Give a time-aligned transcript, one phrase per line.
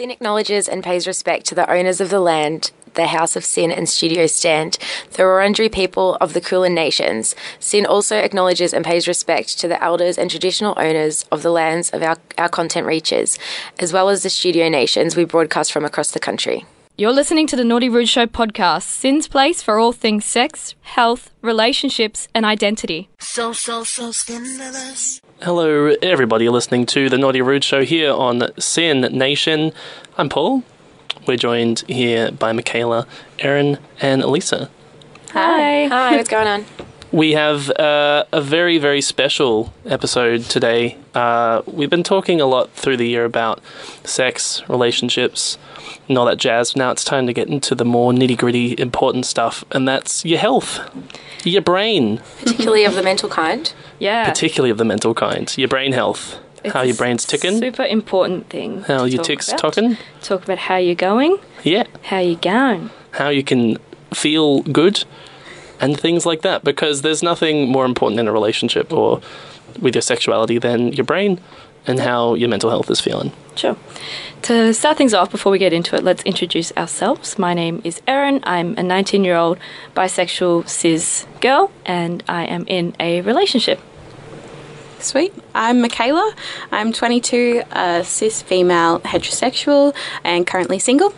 [0.00, 3.70] SYN acknowledges and pays respect to the owners of the land, the House of SYN
[3.70, 4.78] and Studio Stand,
[5.10, 7.36] the Wurundjeri people of the Kulin Nations.
[7.58, 11.90] SYN also acknowledges and pays respect to the elders and traditional owners of the lands
[11.90, 13.38] of our, our content reaches,
[13.78, 16.64] as well as the studio nations we broadcast from across the country.
[16.96, 21.30] You're listening to the Naughty Rude Show podcast, SYN's place for all things sex, health,
[21.42, 23.10] relationships, and identity.
[23.18, 25.20] So, so, so scandalous.
[25.42, 29.72] Hello, everybody listening to the Naughty Rude Show here on SYN Nation.
[30.18, 30.64] I'm Paul.
[31.26, 33.06] We're joined here by Michaela,
[33.38, 34.68] Erin, and Elisa.
[35.30, 35.86] Hi.
[35.86, 36.66] Hi, what's going on?
[37.10, 40.98] We have uh, a very, very special episode today.
[41.14, 43.62] Uh, we've been talking a lot through the year about
[44.04, 45.56] sex, relationships,
[46.10, 46.76] and all that jazz.
[46.76, 50.38] Now it's time to get into the more nitty gritty, important stuff, and that's your
[50.38, 50.80] health,
[51.44, 53.72] your brain, Particularly of the mental kind.
[53.98, 54.26] Yeah.
[54.28, 56.38] particularly of the mental kind, your brain health,
[56.72, 58.82] how your brain's ticking, Super important thing.
[58.82, 59.60] how to your talk ticks about.
[59.60, 59.96] talking.
[60.22, 61.84] Talk about how you're going, Yeah.
[62.04, 62.90] how you're going.
[63.12, 63.76] how you can
[64.14, 65.04] feel good
[65.80, 69.20] and things like that because there's nothing more important in a relationship or
[69.80, 71.40] with your sexuality than your brain
[71.86, 73.32] and how your mental health is feeling.
[73.56, 73.76] Sure.
[74.42, 77.38] To start things off, before we get into it, let's introduce ourselves.
[77.38, 78.40] My name is Erin.
[78.44, 79.58] I'm a 19 year old
[79.94, 83.80] bisexual cis girl, and I am in a relationship.
[84.98, 85.32] Sweet.
[85.54, 86.34] I'm Michaela.
[86.70, 91.14] I'm 22, a cis female heterosexual, and currently single.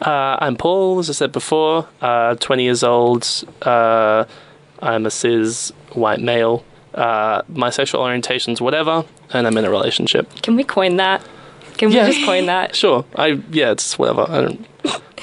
[0.00, 3.26] Uh, I'm Paul, as I said before, uh, 20 years old.
[3.62, 4.24] Uh,
[4.80, 6.64] I'm a cis white male.
[6.94, 10.28] Uh, my sexual orientation's whatever, and I'm in a relationship.
[10.42, 11.24] Can we coin that?
[11.78, 12.06] Can Yeah.
[12.06, 12.74] we just coin that?
[12.82, 14.26] Sure, I yeah, it's whatever.
[14.28, 14.66] I don't,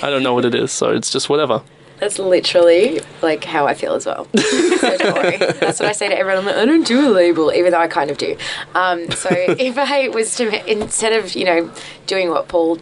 [0.02, 1.62] I don't know what it is, so it's just whatever.
[2.00, 4.26] That's literally like how I feel as well.
[4.36, 5.36] so don't worry.
[5.38, 6.40] That's what I say to everyone.
[6.40, 8.38] I'm like, I don't do a label, even though I kind of do.
[8.74, 11.70] Um, so if I was to, instead of, you know,
[12.08, 12.80] doing what Paul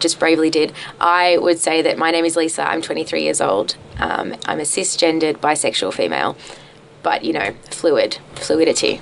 [0.00, 2.68] just bravely did, I would say that my name is Lisa.
[2.68, 3.76] I'm 23 years old.
[4.00, 6.36] Um, I'm a cisgendered bisexual female,
[7.06, 9.00] but, you know, fluid, fluidity,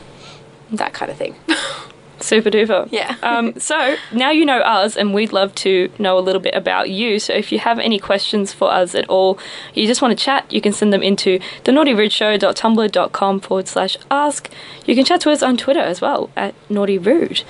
[0.70, 1.34] that kind of thing.
[2.20, 2.87] Super duper.
[2.92, 3.16] Yeah.
[3.22, 6.91] Um, so now you know us, and we'd love to know a little bit about
[6.91, 7.19] you.
[7.19, 9.38] So if you have any questions for us at all,
[9.72, 14.50] you just want to chat, you can send them into the naughtyrude.tumblr.com forward slash ask.
[14.84, 17.42] You can chat to us on Twitter as well at Naughty Rude.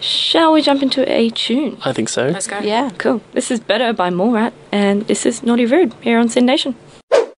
[0.00, 1.78] Shall we jump into a tune?
[1.84, 2.28] I think so.
[2.28, 2.60] Let's go.
[2.60, 3.22] Yeah, cool.
[3.32, 6.76] This is Better by Morat, and this is Naughty Rude here on SYN Nation.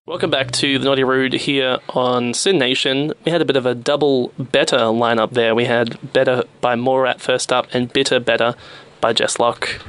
[0.05, 3.13] Welcome back to the Naughty Rude here on SYN Nation.
[3.23, 5.55] We had a bit of a double better lineup there.
[5.55, 8.53] We had Better by Morat first up and Bitter Better
[8.99, 9.79] by Jess Locke.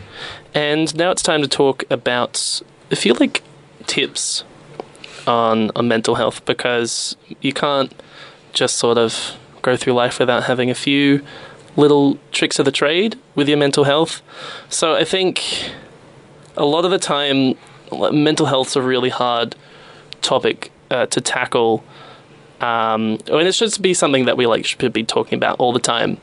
[0.54, 3.42] And now it's time to talk about, I feel like,
[3.86, 4.44] tips
[5.26, 7.92] on, on mental health because you can't
[8.52, 11.24] just sort of go through life without having a few
[11.74, 14.22] little tricks of the trade with your mental health.
[14.68, 15.72] So I think
[16.56, 17.56] a lot of the time,
[18.12, 19.56] mental health's a really hard
[20.24, 21.84] topic uh, to tackle.
[22.60, 25.72] Um, I mean, it should be something that we like should be talking about all
[25.72, 26.18] the time.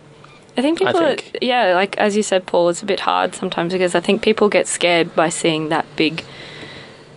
[0.57, 1.35] I think people, I think.
[1.35, 4.21] Are, yeah, like as you said, Paul, it's a bit hard sometimes because I think
[4.21, 6.25] people get scared by seeing that big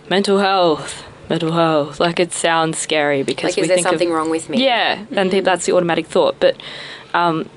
[0.09, 1.99] mental health, mental health.
[1.99, 4.63] Like it sounds scary because Like, we is there think something of, wrong with me?
[4.63, 6.39] Yeah, and think that's the automatic thought.
[6.39, 6.55] But
[7.13, 7.49] um,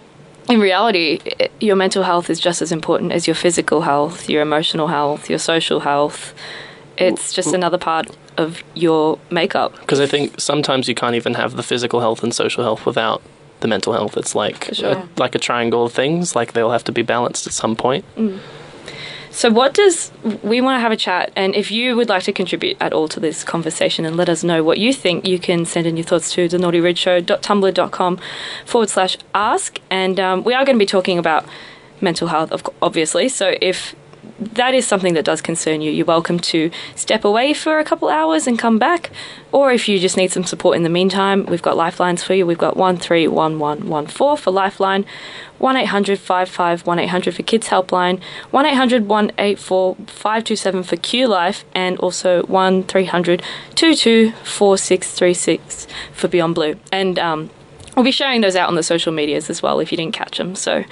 [0.48, 4.42] in reality, i your mental health is just as important as your physical health, your
[4.42, 6.34] emotional health, your social health.
[6.96, 9.78] It's just another part of your makeup.
[9.80, 13.22] Because I think sometimes you can't even have the physical health and social health without
[13.60, 14.16] the mental health.
[14.16, 14.92] It's like sure.
[14.92, 16.34] a, like a triangle of things.
[16.34, 18.04] Like they'll have to be balanced at some point.
[19.30, 20.10] So, what does
[20.42, 21.30] we want to have a chat?
[21.36, 24.42] And if you would like to contribute at all to this conversation and let us
[24.42, 28.18] know what you think, you can send in your thoughts to the naughtyrudeshow.tumblr.com
[28.64, 29.78] forward slash ask.
[29.90, 31.46] And um, we are going to be talking about
[32.00, 33.28] mental health, of, obviously.
[33.28, 33.94] So, if
[34.38, 38.08] that is something that does concern you, you're welcome to step away for a couple
[38.08, 39.10] hours and come back.
[39.50, 42.46] Or if you just need some support in the meantime, we've got lifelines for you.
[42.46, 45.04] We've got 131114 for Lifeline,
[45.58, 51.64] 1 800 55 1 800 for Kids Helpline, 1 800 184 527 for Q Life,
[51.74, 53.42] and also 1 300
[53.74, 56.76] 22 4636 for Beyond Blue.
[56.92, 57.50] And um,
[57.96, 60.38] we'll be sharing those out on the social medias as well if you didn't catch
[60.38, 60.54] them.
[60.54, 60.84] So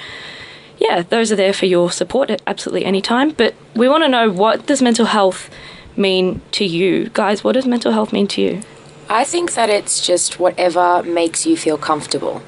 [0.78, 3.30] yeah, those are there for your support at absolutely any time.
[3.30, 5.50] But we want to know what does mental health
[5.96, 7.42] mean to you, guys?
[7.42, 8.62] What does mental health mean to you?
[9.08, 12.42] I think that it's just whatever makes you feel comfortable.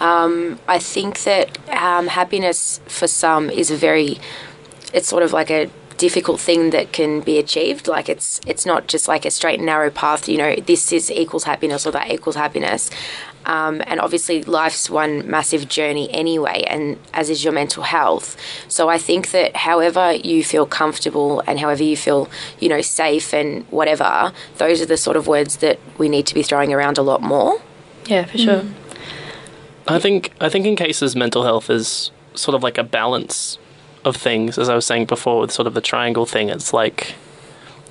[0.00, 4.18] Um, I think that um, happiness for some is a very,
[4.92, 7.86] it's sort of like a difficult thing that can be achieved.
[7.86, 10.28] Like it's it's not just like a straight and narrow path.
[10.28, 12.90] You know, this is equals happiness or that equals happiness.
[13.44, 18.36] Um, and obviously, life's one massive journey anyway, and as is your mental health.
[18.68, 22.28] So I think that however you feel comfortable and however you feel,
[22.60, 26.34] you know, safe and whatever, those are the sort of words that we need to
[26.34, 27.60] be throwing around a lot more.
[28.06, 28.62] Yeah, for sure.
[29.86, 33.58] I think I think in cases mental health is sort of like a balance
[34.04, 36.48] of things, as I was saying before, with sort of the triangle thing.
[36.48, 37.14] It's like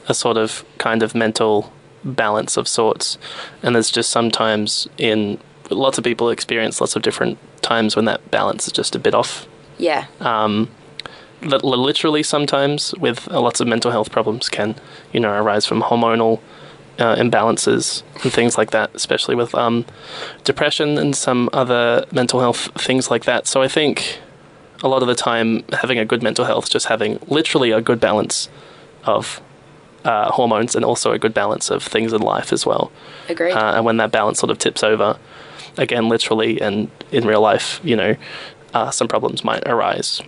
[0.08, 1.72] a sort of kind of mental
[2.04, 3.18] balance of sorts,
[3.62, 5.40] and there's just sometimes in
[5.70, 9.14] lots of people experience lots of different times when that balance is just a bit
[9.14, 9.48] off.
[9.78, 10.08] Yeah.
[10.20, 10.70] Um,
[11.42, 14.76] li- li- literally, sometimes with uh, lots of mental health problems can
[15.14, 16.40] you know arise from hormonal
[16.98, 19.86] uh, imbalances and things like that, especially with um,
[20.44, 23.48] depression and some other mental health things like that.
[23.48, 24.20] So I think
[24.84, 28.00] a lot of the time, having a good mental health, just having literally a good
[28.00, 28.50] balance
[29.04, 29.42] of
[30.06, 32.92] uh, hormones and also a good balance of things in life as well.
[33.28, 33.52] Agreed.
[33.52, 35.18] Uh, and when that balance sort of tips over,
[35.78, 38.16] again, literally and in real life, you know,
[38.74, 40.22] uh, some problems might arise.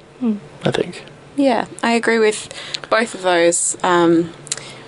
[0.64, 1.04] I think.
[1.36, 2.50] Yeah, I agree with
[2.90, 4.34] both of those um,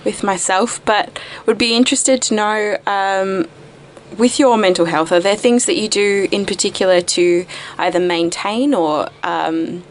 [0.04, 3.48] with myself, but would be interested to know um,
[4.18, 7.46] with your mental health, are there things that you do in particular to
[7.78, 9.84] either maintain or um,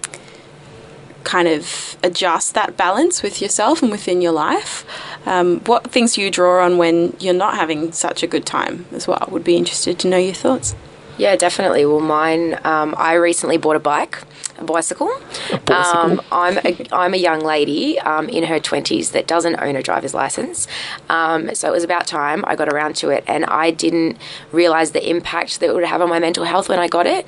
[1.24, 4.84] kind of adjust that balance with yourself and within your life?
[5.26, 8.86] Um, what things do you draw on when you're not having such a good time
[8.92, 9.26] as well?
[9.30, 10.74] Would be interested to know your thoughts.
[11.18, 11.84] Yeah, definitely.
[11.84, 14.22] Well, mine, um, I recently bought a bike,
[14.62, 15.10] a bicycle.
[15.66, 15.74] bicycle.
[15.74, 19.82] Um, I'm, a, I'm a young lady um, in her 20s that doesn't own a
[19.82, 20.66] driver's license.
[21.08, 24.16] Um, so it was about time I got around to it, and I didn't
[24.50, 27.26] realize the impact that it would have on my mental health when I got it.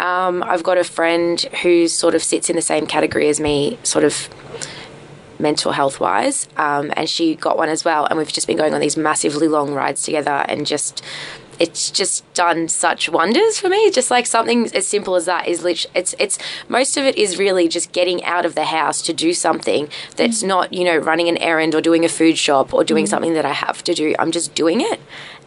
[0.00, 3.78] Um, I've got a friend who sort of sits in the same category as me,
[3.82, 4.28] sort of
[5.38, 8.06] mental health wise, um, and she got one as well.
[8.06, 11.04] And we've just been going on these massively long rides together, and just
[11.60, 13.90] it's just done such wonders for me.
[13.90, 17.38] Just like something as simple as that is lit- it's it's most of it is
[17.38, 21.28] really just getting out of the house to do something that's not you know running
[21.28, 23.10] an errand or doing a food shop or doing mm-hmm.
[23.10, 24.14] something that I have to do.
[24.18, 25.00] I'm just doing it,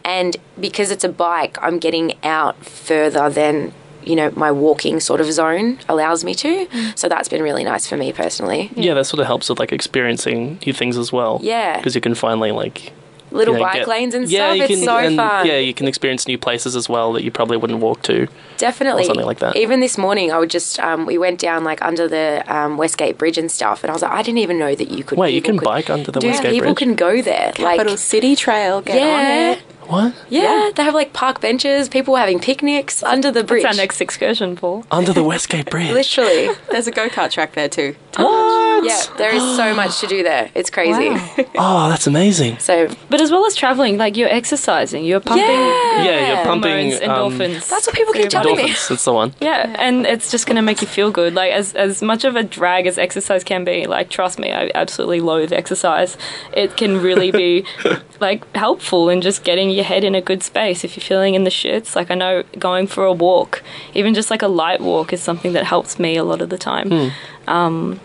[0.04, 3.74] and because it's a bike, I'm getting out further than
[4.04, 6.66] you know my walking sort of zone allows me to.
[6.66, 6.96] Mm.
[6.96, 8.70] So that's been really nice for me personally.
[8.76, 11.40] Yeah, that sort of helps with like experiencing new things as well.
[11.42, 11.76] Yeah.
[11.78, 12.92] because you can finally like
[13.34, 14.70] Little you know, bike get- lanes and yeah, stuff.
[14.70, 15.46] you It's so and, fun.
[15.46, 18.28] Yeah, you can experience new places as well that you probably wouldn't walk to.
[18.56, 19.56] Definitely, or something like that.
[19.56, 23.18] Even this morning, I would just um, we went down like under the um, Westgate
[23.18, 25.18] Bridge and stuff, and I was like, I didn't even know that you could.
[25.18, 26.78] Wait, you can could- bike under the Dude, Westgate people Bridge?
[26.78, 27.52] People can go there.
[27.52, 29.58] Capital Like, City Trail, get on yeah, it.
[29.86, 30.14] What?
[30.30, 31.90] yeah, they have like park benches.
[31.90, 33.64] People having picnics under the bridge.
[33.64, 34.86] It's our next excursion, Paul.
[34.90, 35.90] Under the Westgate Bridge.
[35.92, 37.94] Literally, There's a go kart track there too.
[38.16, 38.84] What?
[38.84, 39.00] yeah.
[39.16, 40.50] There is so much to do there.
[40.54, 41.10] It's crazy.
[41.56, 42.58] Oh, that's amazing.
[42.58, 46.02] So But as well as traveling, like you're exercising, you're pumping Yeah.
[46.04, 47.68] Yeah, you're pumping, hormones, um, endorphins.
[47.68, 48.62] that's what people keep through telling body.
[48.64, 48.68] me.
[48.70, 49.34] Dolphins, that's the one.
[49.40, 51.34] Yeah, and it's just going to make you feel good.
[51.34, 54.70] Like as as much of a drag as exercise can be, like trust me, I
[54.74, 56.16] absolutely loathe exercise.
[56.52, 57.64] It can really be
[58.20, 61.44] like helpful in just getting your head in a good space if you're feeling in
[61.44, 61.94] the shits.
[61.94, 63.62] Like I know going for a walk,
[63.94, 66.58] even just like a light walk is something that helps me a lot of the
[66.58, 67.12] time.
[67.46, 68.00] Um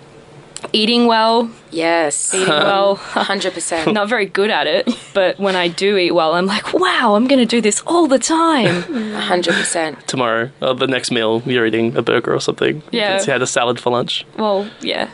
[0.74, 2.96] eating well, Yes, eating well.
[2.96, 3.94] hundred percent.
[4.00, 7.28] Not very good at it, but when I do eat well, I'm like, wow, I'm
[7.28, 8.82] going to do this all the time.
[9.14, 10.06] hundred percent.
[10.08, 12.82] Tomorrow, uh, the next meal, you're eating a burger or something.
[12.92, 13.20] Yeah.
[13.22, 14.26] You had a salad for lunch.
[14.38, 15.10] Well, yeah.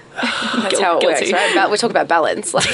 [0.62, 1.69] That's how it works, right?
[1.69, 2.53] we talk about balance.
[2.53, 2.65] Like,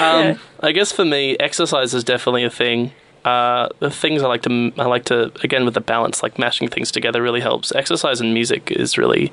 [0.00, 2.92] Um, I guess for me, exercise is definitely a thing.
[3.24, 6.68] Uh, the things I like to, I like to, again, with the balance, like mashing
[6.68, 7.72] things together really helps.
[7.72, 9.32] Exercise and music is really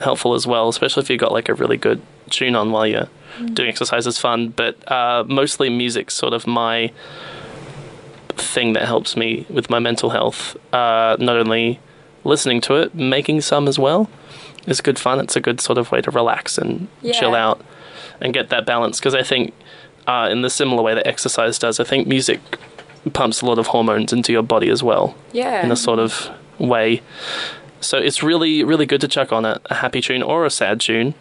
[0.00, 3.08] helpful as well, especially if you've got like a really good tune on while you're
[3.54, 4.48] doing exercise is fun.
[4.48, 6.92] But uh, mostly music's sort of my
[8.28, 10.56] thing that helps me with my mental health.
[10.72, 11.80] Uh, not only
[12.24, 14.10] listening to it, making some as well
[14.66, 15.20] is good fun.
[15.20, 17.64] It's a good sort of way to relax and chill out
[18.20, 19.00] and get that balance.
[19.00, 19.54] Because I think,
[20.06, 22.40] uh, in the similar way that exercise does, I think music
[23.12, 26.30] pumps a lot of hormones into your body as well yeah, in a sort of
[26.58, 27.00] way.
[27.80, 30.80] So it's really, really good to chuck on a, a happy tune or a sad
[30.80, 31.14] tune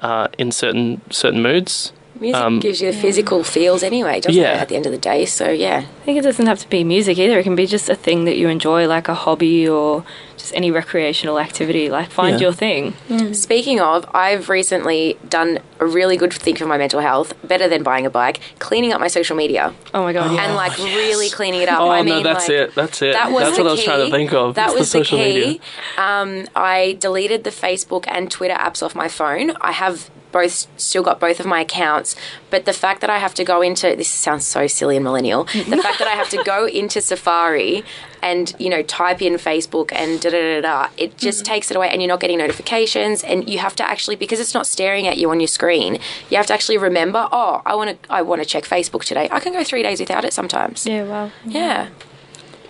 [0.00, 1.92] uh, in certain certain moods.
[2.18, 4.54] music um, gives you the physical feels anyway, doesn't Yeah.
[4.54, 4.60] it?
[4.62, 6.84] At the end of the day, so yeah, I think it doesn't have to be
[6.84, 7.38] music either.
[7.38, 10.04] It can be just a thing that you enjoy, like a hobby or
[10.46, 11.88] just just any recreational activity.
[11.90, 12.46] Like find Yeah.
[12.46, 12.94] your thing.
[13.34, 17.82] Speaking of, I've recently done a really good thing for my mental health, better than
[17.82, 20.44] buying a bike, cleaning up my social media Oh my god, yeah.
[20.44, 21.80] and like really cleaning it up.
[21.80, 22.74] Oh I no, that's like, it.
[22.74, 23.12] That's it.
[23.14, 24.10] That was that's the what I was trying to key.
[24.12, 24.54] think of.
[24.54, 25.24] That It's was the the, social key.
[25.34, 25.60] media.
[25.98, 29.52] Um, I deleted the Facebook and Twitter apps off my phone.
[29.60, 32.16] I have both still got both of my accounts,
[32.50, 35.44] but the fact that I have to go into this sounds so silly and millennial.
[35.44, 37.84] The fact that I have to go into Safari
[38.22, 41.52] and you know type in Facebook and da da da da, it just mm-hmm.
[41.52, 44.54] takes it away, and you're not getting notifications, and you have to actually because it's
[44.54, 45.98] not staring at you on your screen.
[46.30, 47.28] You have to actually remember.
[47.32, 49.28] Oh, I want to I want to check Facebook today.
[49.30, 50.86] I can go three days without it sometimes.
[50.86, 51.30] yeah, wow.
[51.44, 51.88] Yeah.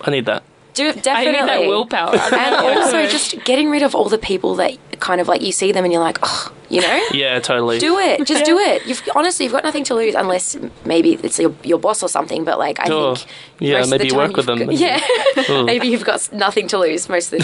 [0.01, 0.43] I need that.
[0.77, 2.15] Do I definitely need that willpower.
[2.15, 5.71] and also just getting rid of all the people that kind of like you see
[5.71, 7.79] them and you're like, oh, you know, Yeah, totally.
[7.79, 8.85] do it, just do it.
[8.87, 12.43] You've honestly, you've got nothing to lose unless maybe it's your, your boss or something.
[12.43, 13.29] But like, I Oh, think
[13.59, 14.99] yeah, most of maybe the you work with them got- yeah,
[15.63, 17.39] maybe you've got nothing to lose most of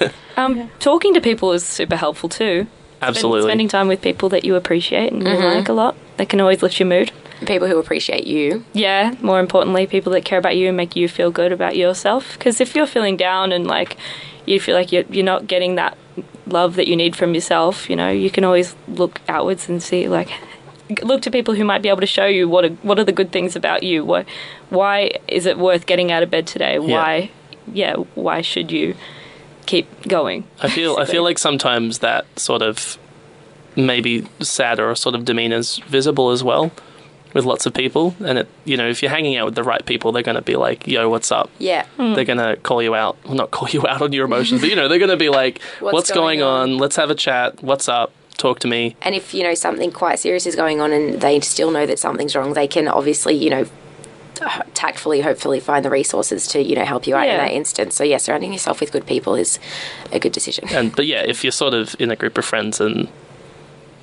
[0.00, 0.10] time.
[0.36, 2.66] Um, talking to people is super helpful too.
[2.98, 3.42] Spend- Absolutely.
[3.50, 5.42] spending time with people that you appreciate and Mm-hmm.
[5.42, 5.94] you like a lot.
[6.16, 7.12] That can always lift your mood.
[7.46, 8.64] People who appreciate you.
[8.72, 12.32] Yeah, more importantly, people that care about you and make you feel good about yourself.
[12.32, 13.96] Because if you're feeling down and like
[14.46, 15.96] you feel like you're, you're not getting that
[16.46, 20.08] love that you need from yourself, you know, you can always look outwards and see
[20.08, 20.30] like
[21.02, 23.12] look to people who might be able to show you what are, what are the
[23.12, 24.04] good things about you.
[24.04, 24.26] What
[24.70, 26.78] why is it worth getting out of bed today?
[26.78, 27.30] Why
[27.72, 28.96] yeah, why should you
[29.66, 30.44] keep going?
[30.60, 32.98] I feel I feel like sometimes that sort of
[33.76, 36.72] maybe sadder sort of demeanor is visible as well
[37.34, 39.84] with lots of people and it you know if you're hanging out with the right
[39.84, 41.50] people they're going to be like yo what's up?
[41.58, 42.14] Yeah, hmm.
[42.14, 44.70] they're going to call you out well not call you out on your emotions but
[44.70, 46.70] you know they're going to be like what's, What's going, going on?
[46.72, 46.78] on?
[46.78, 47.62] let's have a chat.
[47.62, 48.12] What's up?
[48.36, 48.94] Talk to me.
[49.02, 51.98] And if you know something quite serious is going on and they still know that
[51.98, 53.66] something's wrong, they can obviously you know
[54.74, 57.96] tactfully hopefully find the resources to you know help you out in that instance.
[57.96, 59.58] So yeah surrounding yourself with good people is
[60.12, 60.68] a good decision.
[60.70, 63.08] And but yeah if you're sort of in a group of friends and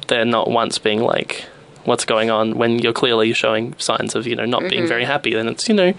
[0.08, 1.46] they're not once being like
[1.86, 5.34] what's going on when you're clearly showing signs of you know not being very happy
[5.34, 5.94] then it's you know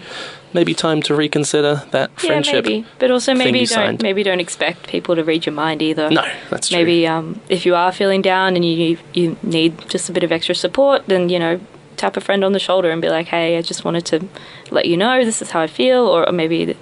[0.53, 2.85] maybe time to reconsider that friendship maybe.
[2.99, 4.01] But also maybe don't signed.
[4.01, 6.09] maybe don't expect people to read your mind either.
[6.09, 10.09] no that's true maybe um, if you are feeling down and you you need just
[10.09, 11.59] a bit of extra support, then you know
[11.95, 14.27] tap a friend on the shoulder and be like, "Hey, I just wanted to
[14.71, 16.75] let you know this is how I feel," or maybe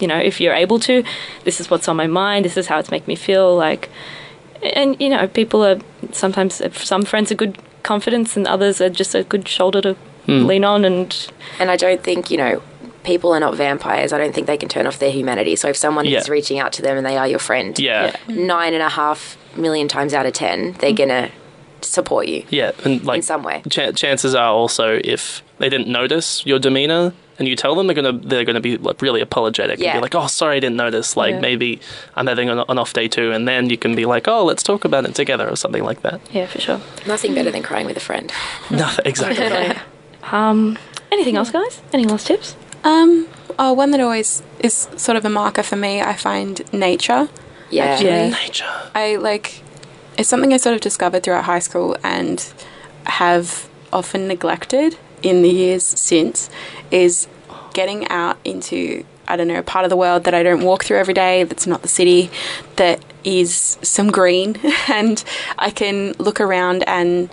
[0.00, 1.04] you know if you're able to,
[1.44, 2.44] this is what's on my mind.
[2.44, 3.54] This is how it's making me feel.
[3.56, 3.88] Like,
[4.62, 5.78] and you know, people are
[6.12, 10.44] sometimes some friends are good confidence and others are just a good shoulder to Hmm.
[10.46, 12.60] lean on and And I don't think, you know,
[13.02, 14.12] people are not vampires.
[14.12, 15.56] I don't think they can turn off their humanity.
[15.56, 16.18] So if someone Yeah.
[16.18, 19.38] is reaching out to them and they are your friend, yeah nine and a half
[19.56, 21.30] million times out of ten, they're going to
[21.80, 22.42] support you.
[22.50, 23.62] yeah and like In some way.
[23.70, 27.94] cha- chances are also if they didn't notice your demeanor and you tell them they're
[27.94, 31.16] gonna they're gonna be like really apologetic and be like oh sorry I didn't notice
[31.16, 31.40] like Yeah.
[31.40, 31.80] maybe
[32.16, 34.62] I'm having an, an off day too and then you can be like oh let's
[34.62, 36.80] talk about it together or something like that yeah, for sure.
[37.06, 38.32] Nothing better than crying with a friend.
[38.70, 39.76] no exactly
[40.32, 40.78] Um,
[41.10, 41.80] anything else, guys?
[41.92, 42.54] Any last tips?
[42.84, 43.28] Um,
[43.58, 47.28] oh, one that always is sort of a marker for me, I find nature.
[47.70, 47.84] Yeah.
[47.84, 48.08] Actually.
[48.10, 48.28] Yeah.
[48.28, 49.62] nature I like
[50.18, 52.44] it's something I sort of discovered throughout high school and
[53.04, 56.50] have often neglected in the years since
[56.90, 57.28] is
[57.74, 60.84] getting out into I don't know, a part of the world that I don't walk
[60.84, 62.30] through every day, that's not the city,
[62.76, 64.56] that is some green.
[64.88, 65.22] And
[65.58, 67.28] I can look around and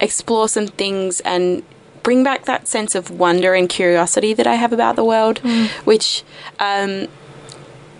[0.00, 1.62] explore some things and
[2.02, 5.38] bring back that sense of wonder and curiosity that I have about the world,
[5.84, 6.24] which
[6.58, 7.08] um,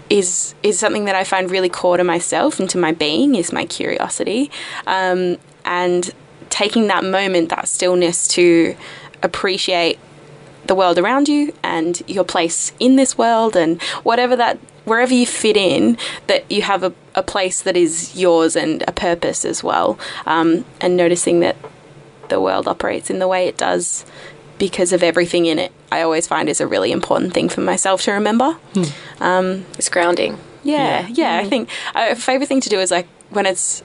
[0.09, 3.53] is is something that I find really core to myself and to my being is
[3.53, 4.51] my curiosity,
[4.87, 6.13] um, and
[6.51, 8.77] taking that moment, that stillness to
[9.25, 9.99] appreciate
[10.67, 15.27] the world around you and your place in this world and whatever that wherever you
[15.27, 19.63] fit in that you have a, a place that is yours and a purpose as
[19.65, 21.57] well um, and noticing that
[22.29, 24.05] the world operates in the way it does
[24.59, 28.01] because of everything in it i always find is a really important thing for myself
[28.03, 28.57] to remember
[29.79, 30.39] It's grounding.
[30.63, 31.37] yeah, yeah.
[31.39, 33.83] I think uh, a favorite thing to do is like when it's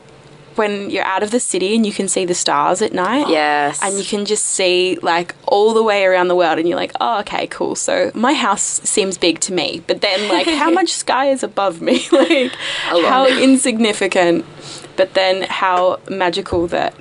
[0.59, 3.29] when you're out of the city and you can see the stars at night.
[3.29, 3.79] Yes.
[3.81, 6.91] And you can just see like all the way around the world, and you're like,
[6.99, 7.75] oh, okay, cool.
[7.75, 11.81] So my house seems big to me, but then like, how much sky is above
[11.81, 12.05] me?
[12.11, 12.51] like,
[13.11, 14.45] how insignificant,
[14.97, 16.93] but then how magical that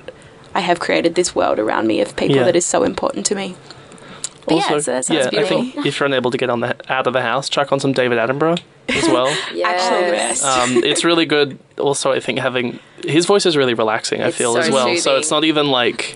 [0.55, 2.45] I have created this world around me of people Yeah.
[2.45, 3.55] that is so important to me.
[4.45, 5.57] But yeah, so that sounds yeah, beautiful.
[5.59, 7.79] I think if you're unable to get on the out of the house, chuck on
[7.79, 8.59] some David Attenborough
[8.95, 9.27] as well.
[9.53, 10.43] Yes.
[10.43, 11.57] Actually, the um, it's really good.
[11.77, 14.21] Also, I think having his voice is really relaxing.
[14.21, 14.95] I It's feel so as well.
[14.97, 16.15] So it's not even like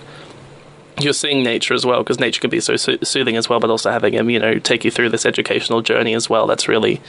[0.99, 3.59] you're seeing nature as well because nature can be so soo- soothing as well.
[3.59, 6.45] But also having him, you know, take you through this educational journey as well.
[6.47, 7.01] That's really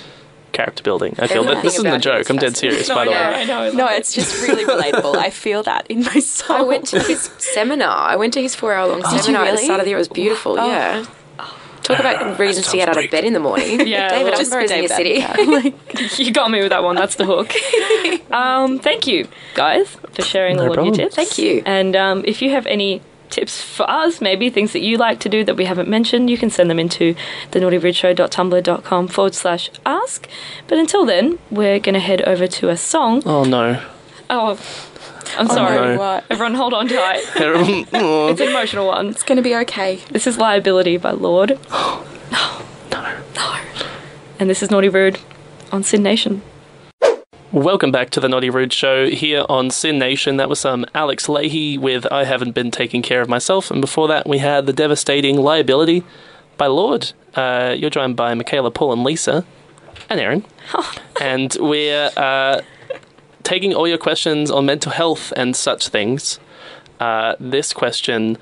[0.53, 1.17] character building.
[1.19, 2.31] I feel that this isn't a joke.
[2.31, 2.85] I'm dead fascinating.
[2.85, 3.43] serious, by the No, way.
[3.43, 3.73] I know.
[3.73, 5.17] No, it's just really relatable.
[5.17, 6.57] I feel that in my soul.
[6.57, 7.97] I went to his seminar.
[8.09, 9.65] I went to his four-hour long Did you seminar at the really?
[9.65, 9.99] start of the year.
[9.99, 10.59] It was beautiful.
[10.59, 10.67] Oh.
[10.67, 11.05] Yeah.
[11.85, 13.87] Talk about reasons to get out of bed in the morning.
[13.87, 15.21] Yeah, David well, just for Attenborough is in your city.
[15.21, 16.97] David you got me with that one.
[16.97, 17.53] That's the hook.
[18.33, 20.89] um, thank you, guys, for sharing No all problem.
[20.95, 21.15] of your tips.
[21.17, 21.63] Thank you.
[21.67, 25.29] And um, if you have any tips for us, maybe things that you like to
[25.29, 27.15] do that we haven't mentioned, you can send them into
[27.51, 30.29] the naughtyrudeshow.tumblr.com forward slash ask.
[30.69, 33.23] But until then, we're going to head over to a song.
[33.27, 33.83] Oh no.
[34.31, 34.55] Oh,
[35.39, 35.75] I'm sorry.
[35.95, 35.99] no.
[35.99, 36.25] What?
[36.31, 37.23] Everyone, hold on tight.
[37.95, 39.09] Oh, It's an emotional one.
[39.09, 39.97] It's going to be okay.
[40.11, 41.59] This is Liability by Lorde.
[41.71, 42.05] No.
[42.93, 43.13] No.
[43.37, 43.61] No.
[44.39, 45.19] And this is Naughty Rude
[45.73, 46.43] on SYN Nation.
[47.53, 50.37] Welcome back to the Naughty Rude Show here on SYN Nation.
[50.39, 53.71] That was some Alex Lahey with I Haven't Been Taking Care of Myself.
[53.71, 56.03] And before that, we had the devastating Liability
[56.57, 57.13] by Lorde.
[57.35, 59.45] Uh, you're joined by Michaela, Paul, and Lisa,
[60.11, 60.45] and Erin.
[61.21, 62.61] and we're uh,
[63.45, 66.41] taking all your questions on mental health and such things.
[67.01, 68.39] Uh, this question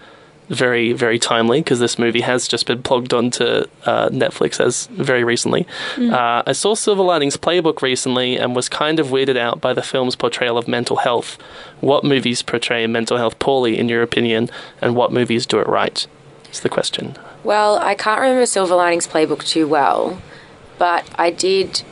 [0.49, 5.25] very very timely because this movie has just been plugged onto uh, Netflix as very
[5.25, 5.67] recently.
[5.99, 9.83] Uh, I saw Silver Linings Playbook recently and was kind of weirded out by the
[9.83, 11.39] film's portrayal of mental health.
[11.81, 16.07] What movies portray mental health poorly, in your opinion, and what movies do it right?
[16.51, 17.17] Is the question.
[17.45, 20.21] Well, I can't remember Silver Linings Playbook too well,
[20.79, 21.83] but I did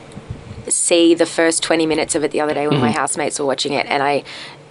[0.69, 3.73] see the first 20 minutes of it the other day when my housemates were watching
[3.73, 4.23] it, and I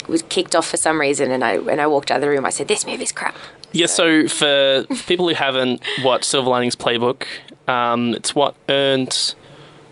[0.09, 2.45] was kicked off for some reason, and I when I walked out of the room,
[2.45, 3.37] I said, "This movie's crap."
[3.73, 7.25] Yeah, so for people who haven't watched Silver Linings Playbook,
[7.69, 9.35] um, it's what earned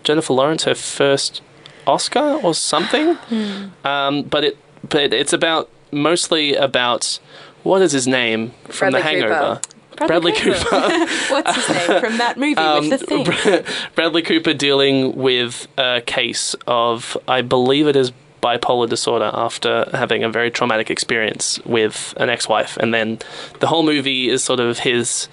[0.03, 1.41] Jennifer Lawrence her first
[1.87, 3.17] Oscar or something.
[3.83, 7.19] Um, but it but it's about mostly about
[7.63, 9.59] what is his name from The Hangover?
[9.61, 9.61] Cooper.
[9.99, 10.07] Hangover.
[10.07, 10.79] Bradley, Cooper.
[11.29, 13.63] What's his name from that movie Um, with the thing?
[13.95, 20.23] Bradley Cooper dealing with a case of, I believe it is bipolar disorder after having
[20.23, 22.77] a very traumatic experience with an ex wife.
[22.77, 23.19] And then
[23.59, 25.27] the whole movie is sort of his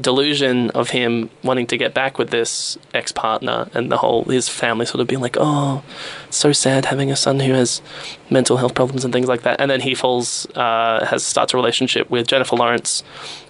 [0.00, 4.48] delusion of him wanting to get back with this ex partner and the whole, his
[4.48, 5.82] family sort of being like, oh,
[6.30, 7.82] so sad having a son who has
[8.30, 9.60] mental health problems and things like that.
[9.60, 13.02] And then he falls, uh, has starts a relationship with Jennifer Lawrence,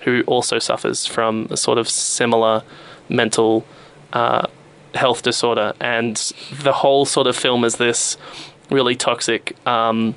[0.03, 2.63] who also suffers from a sort of similar
[3.09, 3.67] mental
[4.13, 4.47] uh,
[4.95, 5.73] health disorder.
[5.81, 6.17] And
[6.63, 8.17] the whole sort of film is this
[8.73, 9.57] really toxic.
[9.67, 10.15] Um,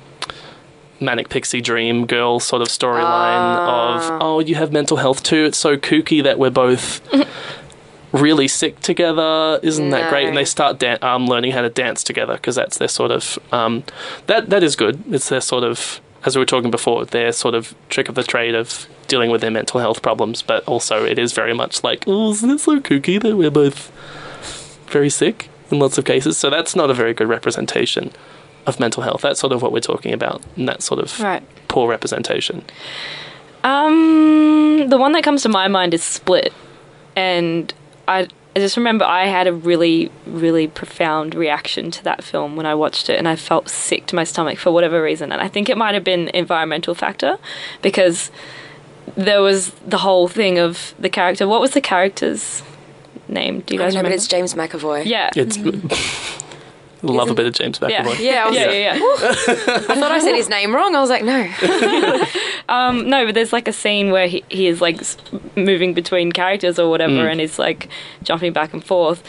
[0.98, 5.58] manic pixie dream girl sort of storyline of oh you have mental health too it's
[5.58, 7.02] so kooky that we're both
[8.12, 10.26] really sick together isn't that great?
[10.26, 13.38] And they start dan- um, learning how to dance together because that's their sort of
[13.52, 13.84] um,
[14.26, 15.02] that that is good.
[15.12, 18.22] It's their sort of as we were talking before their sort of trick of the
[18.22, 22.04] trade of dealing with their mental health problems but also it is very much like
[22.06, 23.92] oh isn't it so kooky that we're both
[24.88, 26.38] very sick in lots of cases?
[26.38, 28.12] So that's not a very good representation
[28.66, 31.42] of mental health that's sort of what we're talking about and that sort of Right.
[31.68, 32.64] poor representation
[33.64, 36.52] Um, the one that comes to my mind is Split,
[37.16, 37.72] and
[38.06, 42.64] I, I just remember I had a really, really profound reaction to that film when
[42.66, 45.48] I watched it, and I felt sick to my stomach for whatever reason, and I
[45.48, 47.38] think it might have been environmental factor
[47.82, 48.30] because
[49.16, 51.48] there was the whole thing of the character.
[51.48, 52.62] What was the character's
[53.28, 53.60] name?
[53.60, 54.08] Do you I guys don't know, remember?
[54.10, 55.06] but it's James McAvoy.
[55.06, 55.30] yeah.
[55.34, 55.56] It's
[57.02, 58.18] love a bit of James yeah, McAvoy.
[58.20, 58.98] yeah, yeah, yeah, yeah.
[59.88, 60.94] I thought I said his name wrong.
[60.96, 61.50] I was like, no.
[62.68, 65.00] Um, no, but there's like a scene where he, he is like
[65.56, 67.30] moving between characters or whatever, Mm.
[67.30, 67.88] and he's like
[68.24, 69.22] jumping back and forth,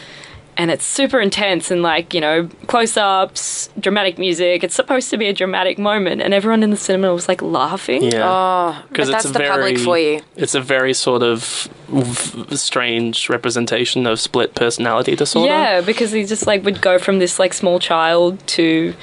[0.58, 4.64] and it's super intense and like you know close ups, dramatic music.
[4.64, 8.04] It's supposed to be a dramatic moment, and everyone in the cinema was like laughing.
[8.04, 8.24] Yeah.
[8.26, 10.22] Oh, because that's it's the a public very, for you.
[10.36, 11.70] It's a very sort of
[12.52, 15.52] strange representation of split personality disorder.
[15.52, 18.94] Yeah, because he just like would go from this like small child to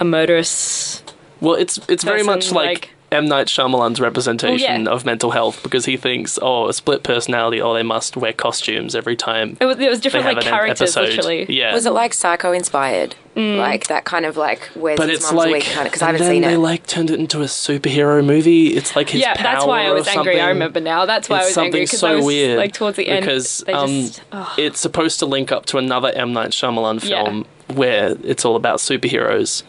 [0.00, 1.02] a murderous.
[1.40, 4.90] Well, it's it's very much like, like- M Night Shyamalan's representation Well, yeah.
[4.90, 8.94] of mental health because he thinks, oh, a split personality, oh, they must wear costumes
[8.96, 9.56] every time.
[9.60, 11.08] It was, it was different have like characters, episode.
[11.16, 11.46] literally.
[11.48, 13.14] Yeah, Was it like Psycho inspired?
[13.36, 13.58] Mm.
[13.58, 16.00] Like that kind of like where's but his it's mum's like, weak kind of because
[16.02, 16.58] I and haven't then seen they it.
[16.58, 18.68] like turned it into a superhero movie.
[18.68, 20.40] It's like his yeah, that's why I was angry.
[20.40, 21.04] I remember now.
[21.04, 23.06] That's why it's I was something angry because so I was weird like towards the
[23.08, 24.54] end because they um, just oh.
[24.56, 27.24] it's supposed to link up to another M Night Shyamalan Yeah.
[27.24, 29.62] film where it's all about superheroes,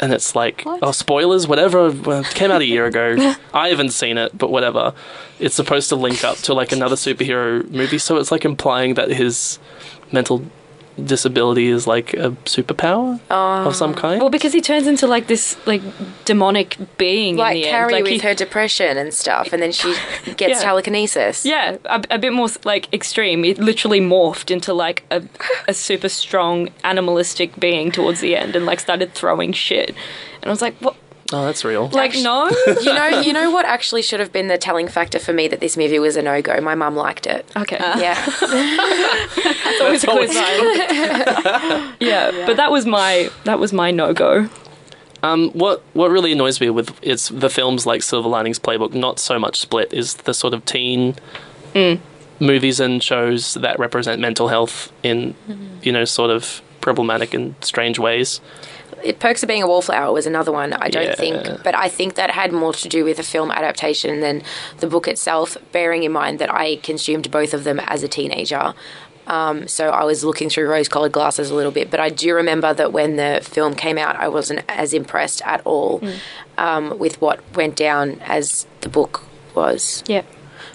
[0.00, 3.16] and it's like oh spoilers whatever well, came out a year ago.
[3.54, 4.94] I haven't seen it, but whatever.
[5.38, 9.10] It's supposed to link up to like another superhero movie, so it's like implying that
[9.10, 9.58] his
[10.12, 10.42] mental
[11.04, 14.20] disability is like a superpower of some um, kind.
[14.20, 15.82] Well, because he turns into like this like
[16.24, 17.92] demonic being like in the Carrie end.
[17.92, 19.94] Like with he, her depression and stuff, and then she
[20.36, 20.60] gets Yeah.
[20.62, 21.44] telekinesis.
[21.44, 23.44] yeah, a, a bit more like extreme.
[23.44, 25.22] It literally morphed into like a,
[25.66, 29.90] a super strong animalistic being towards the end, and like started throwing shit.
[30.42, 30.96] And I was like, what?
[31.32, 31.88] Oh, that's real.
[31.88, 32.48] Like no.
[32.80, 35.60] you know, you know what actually should have been the telling factor for me that
[35.60, 36.60] this movie was a no go.
[36.60, 37.50] My mum liked it.
[37.56, 37.76] Okay.
[37.78, 41.94] Yeah, It's always a good sign.
[42.00, 44.48] yeah, but that was my that was my no go.
[45.22, 49.18] Um, what what really annoys me with it's the films like Silver Linings Playbook, not
[49.18, 51.16] so much Split, is the sort of teen
[52.40, 55.34] movies and shows that represent mental health in
[55.82, 58.40] you know sort of problematic and strange ways.
[59.02, 60.72] It, Perks of Being a Wallflower was another one.
[60.72, 61.14] I don't Yeah.
[61.14, 64.42] think, but I think that had more to do with the film adaptation than
[64.78, 65.56] the book itself.
[65.72, 68.74] Bearing in mind that I consumed both of them as a teenager.
[69.26, 72.72] Um, so I was looking through rose-colored glasses a little bit, but I do remember
[72.72, 76.02] that when the film came out, I wasn't as impressed at all
[76.56, 80.02] um, with what went down as the book was.
[80.06, 80.22] Yeah.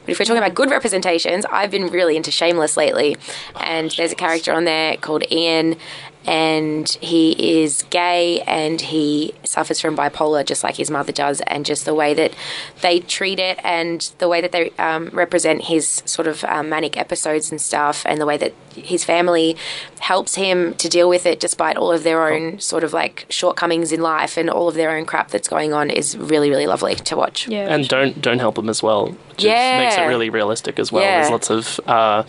[0.06, 3.16] But if we're talking about good representations, I've been really into Shameless lately.
[3.60, 5.78] And there's a character on there called Ian,
[6.26, 11.42] and he is gay and he suffers from bipolar just like his mother does.
[11.48, 12.34] And just the way that
[12.82, 16.98] they treat it and the way that they um, represent his sort of um, manic
[16.98, 19.56] episodes and stuff, and the way that his family
[20.00, 23.92] helps him to deal with it despite all of their own sort of like shortcomings
[23.92, 26.96] in life and all of their own crap that's going on is really, really lovely
[26.96, 27.48] to watch.
[27.48, 27.68] Yeah.
[27.74, 29.08] and don't don't help him as well.
[29.30, 31.04] Which is- makes it really realistic as well.
[31.04, 31.20] Yeah.
[31.22, 32.24] There's lots of uh,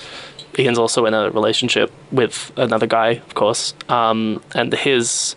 [0.59, 5.37] Ian's also in a relationship with another guy, of course, um, and his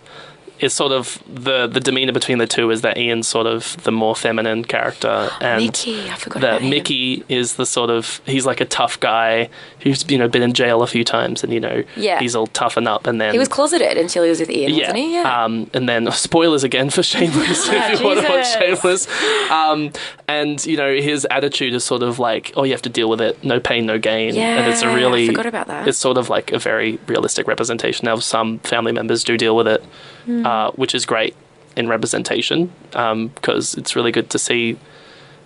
[0.60, 3.92] is sort of the the demeanor between the two is that Ian's sort of the
[3.92, 6.62] more feminine character, and Mickey, I forgot that.
[6.62, 9.48] Mickey is the sort of he's like a tough guy
[9.80, 12.18] who's you know been in jail a few times, and you know Yeah.
[12.20, 14.78] he's all toughen up, and then He was closeted until he was with Ian, yeah.
[14.80, 15.14] wasn't he?
[15.14, 15.44] Yeah.
[15.44, 19.06] Um, and then spoilers again for Shameless if you want to watch Shameless.
[19.50, 19.92] Um,
[20.26, 23.20] and you know his attitude is sort of like, oh, you have to deal with
[23.20, 24.34] it, no pain, no gain.
[24.34, 25.86] Yeah, and it's a Yeah, I really forgot about that.
[25.88, 29.68] It's sort of like a very realistic representation of some family members do deal with
[29.68, 29.84] it,
[30.24, 30.46] Hmm.
[30.48, 31.34] Uh, which is great
[31.76, 34.78] in representation because it's really good to see,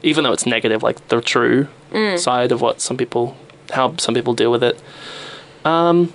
[0.02, 2.16] even though it's negative, like the true Hmm.
[2.16, 3.36] side of what some people,
[3.72, 4.76] how some people deal with it.
[5.64, 6.14] Um,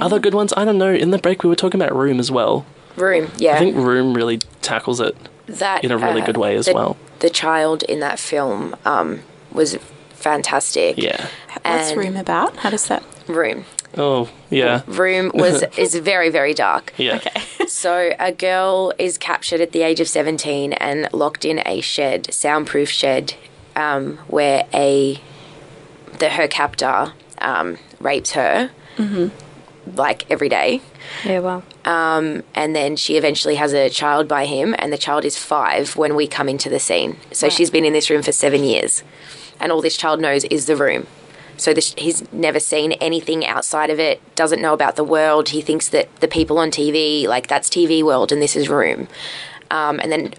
[0.00, 0.92] Other good ones, I don't know.
[0.92, 2.64] In the break, we were talking about Room as well.
[2.96, 3.54] Room, yeah.
[3.54, 5.14] I think Room really tackles it.
[5.46, 6.96] that in a really uh, good way as the, well.
[7.20, 9.20] The child in that film um,
[9.52, 9.78] was
[10.10, 10.96] fantastic.
[10.98, 11.26] Yeah.
[11.64, 12.56] What's Room about?
[12.58, 13.02] How does that?
[13.28, 13.64] Room.
[13.96, 14.82] Oh, yeah.
[14.86, 16.92] Room was is very very dark.
[16.96, 17.16] Yeah.
[17.16, 17.40] Okay.
[17.68, 22.34] So a girl is captured at the age of 17 and locked in a shed,
[22.34, 23.34] soundproof shed,
[23.76, 25.20] um, where a
[26.18, 28.70] the her captor um, rapes her,
[29.94, 30.82] like every day.
[31.24, 31.62] Yeah, wow.
[31.84, 35.96] Um, and then she eventually has a child by him, and the child is five
[35.96, 37.16] when we come into the scene.
[37.32, 39.04] So she's been in this room for seven years,
[39.60, 41.06] and all this child knows is the room.
[41.60, 45.50] So this, he's never seen anything outside of it, doesn't know about the world.
[45.50, 49.08] He thinks that the people on TV, like that's TV world, and this is room.
[49.70, 50.34] Um, and then,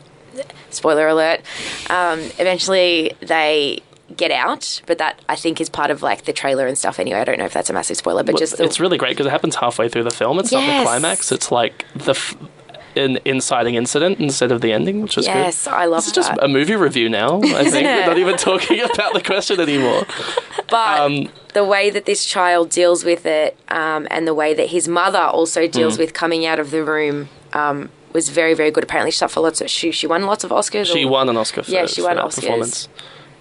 [0.72, 1.42] spoiler alert,
[1.90, 3.82] um, eventually they
[4.18, 7.20] get out, but that I think is part of like the trailer and stuff anyway.
[7.20, 9.26] I don't know if that's a massive spoiler, but just the, it's really great because
[9.28, 10.40] it happens halfway through the film.
[10.40, 11.32] It's not the climax.
[11.32, 12.36] It's like the f-
[12.96, 15.26] an inciting incident instead of the ending, which good.
[15.26, 17.42] yes, I love This is just a movie review now.
[17.42, 20.06] I think we're not even talking about the question anymore.
[20.70, 24.68] But Um, the way that this child deals with it, um, and the way that
[24.70, 26.00] his mother also deals Mm.
[26.00, 28.84] with coming out of the room, um, was very, very good.
[28.84, 29.70] Apparently, she suffered lots of.
[29.70, 30.86] She she won lots of Oscars.
[30.92, 32.36] She or- won an Oscar for, Yeah, she won for that Oscars.
[32.42, 32.88] performance.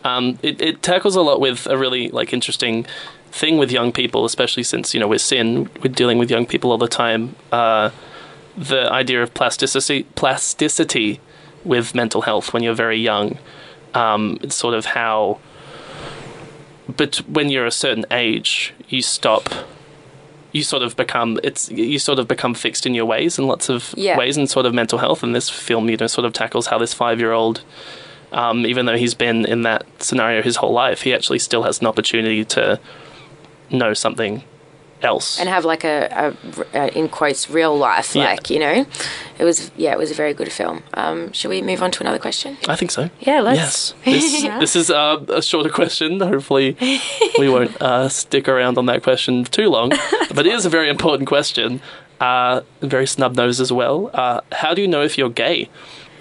[0.04, 2.86] Um, it, it tackles a lot with a really like interesting
[3.32, 6.70] thing with young people, especially since you know with SYN, we're dealing with young people
[6.70, 7.34] all the time.
[7.52, 7.90] Uh,
[8.60, 11.18] the idea of plasticity, plasticity
[11.64, 13.38] with mental health when you're very young.
[13.94, 15.40] Um, it's sort of how,
[16.96, 19.48] but when you're a certain age, you stop.
[20.52, 23.68] You sort of become it's you sort of become fixed in your ways in lots
[23.68, 24.18] of Yeah.
[24.18, 25.22] ways and sort of mental health.
[25.22, 27.62] And this film, you know, sort of tackles how this five year old
[28.32, 31.80] um, even though he's been in that scenario his whole life, he actually still has
[31.80, 32.78] an opportunity to
[33.70, 34.42] know something
[35.02, 35.38] else.
[35.40, 36.34] and have like a,
[36.74, 38.14] a, a in quotes real life.
[38.14, 38.24] Yeah.
[38.24, 38.86] Like you know,
[39.38, 40.82] it was yeah, it was a very good film.
[40.94, 42.56] Um, should we move on to another question?
[42.68, 43.10] I think so.
[43.20, 43.58] Yeah, let's.
[43.58, 43.94] Yes.
[44.04, 46.20] This, this is uh, a shorter question.
[46.20, 46.76] Hopefully,
[47.38, 49.92] we won't uh, stick around on that question too long.
[50.34, 51.80] But it is a very important question.
[52.20, 54.10] Uh, very snub nosed as well.
[54.14, 55.68] Uh, how do you know if you're gay?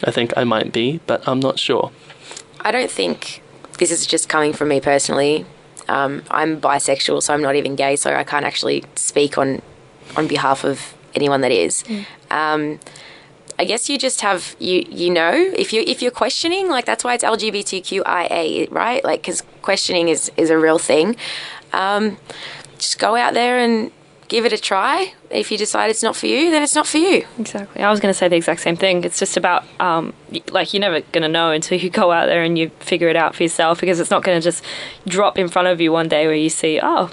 [0.04, 1.92] I think I might be, but I'm not sure.
[2.62, 3.44] I don't think
[3.78, 5.46] this is just coming from me personally.
[5.90, 9.62] Um, I'm bisexual, so I'm not even gay, so I can't actually speak on
[10.16, 11.84] on behalf of anyone that is.
[12.32, 12.80] Um,
[13.58, 17.04] I guess you just have you you know if you if you're questioning like that's
[17.04, 21.16] why it's LGBTQIA right like because questioning is is a real thing.
[21.74, 22.18] Um,
[22.78, 23.92] just go out there and
[24.30, 25.14] give it a try.
[25.30, 27.26] If you decide it's not for you, then it's not for you.
[27.38, 27.84] Exactly.
[27.84, 29.04] I was going to say the exact same thing.
[29.04, 30.14] It's just about, um,
[30.52, 33.16] like, you're never going to know until you go out there and you figure it
[33.18, 34.64] out for yourself because it's not going to just
[35.08, 37.12] drop in front of you one day where you see, oh,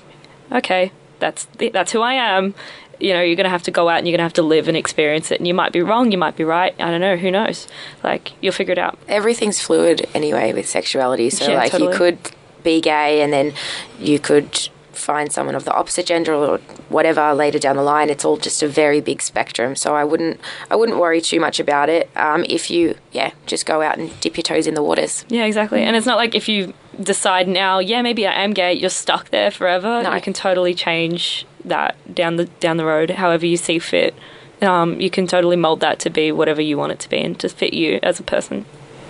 [0.52, 2.54] okay, that's th- that's who I am.
[3.00, 4.42] You know, you're going to have to go out and you're going to have to
[4.42, 5.38] live and experience it.
[5.40, 6.74] And you might be wrong, you might be right.
[6.78, 7.16] I don't know.
[7.16, 7.66] Who knows?
[8.02, 8.98] Like, you'll figure it out.
[9.08, 11.28] Everything's fluid anyway with sexuality.
[11.28, 11.92] So Yeah, like totally.
[11.92, 12.18] you could
[12.62, 13.52] be gay and then
[13.98, 18.10] you could find someone of the opposite gender or whatever later down the line.
[18.10, 19.76] It's all just a very big spectrum.
[19.76, 22.10] So I wouldn't I wouldn't worry too much about it.
[22.16, 25.24] Um, if you yeah just go out and dip your toes in the waters.
[25.28, 25.82] Yeah, exactly.
[25.82, 29.30] And it's not like if you decide now, yeah, maybe I am gay, you're stuck
[29.30, 30.02] there forever.
[30.02, 30.14] No.
[30.14, 34.14] You can totally change that down the down the road, however you see fit.
[34.62, 37.38] Um, you can totally mold that to be whatever you want it to be and
[37.40, 38.64] to fit you as a person.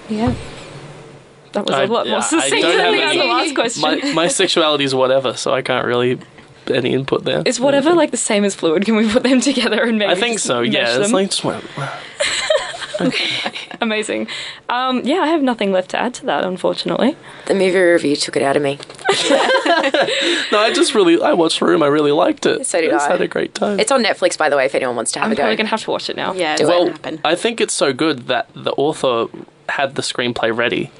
[0.08, 0.34] Yeah.
[1.56, 3.82] That was I- a lot yeah, more I succinct don't than the any- last question.
[3.82, 6.18] My my sexuality is whatever, so I can't really
[6.68, 7.42] any input there.
[7.46, 8.84] is whatever like the same as fluid?
[8.84, 10.62] Can we put them together and maybe I think so.
[10.62, 11.12] mesh Yeah, it's them?
[11.12, 11.62] like just one-
[13.80, 14.26] amazing.
[14.68, 17.16] Um, yeah, I have nothing left to add to that, unfortunately.
[17.46, 18.78] The movie review took it out of me.
[20.50, 20.58] no.
[20.58, 21.82] I just really I watched Room.
[21.82, 22.66] I really liked it.
[22.66, 23.12] So did just I.
[23.12, 23.78] had a great time.
[23.80, 25.42] It's on Netflix by the way if anyone wants to have I'm a go.
[25.42, 26.32] probably gonna have to watch it now.
[26.32, 26.72] Yeah, Do it's it.
[26.72, 27.20] well, happen.
[27.24, 29.26] I think it's so good that the author
[29.68, 30.90] had the screenplay ready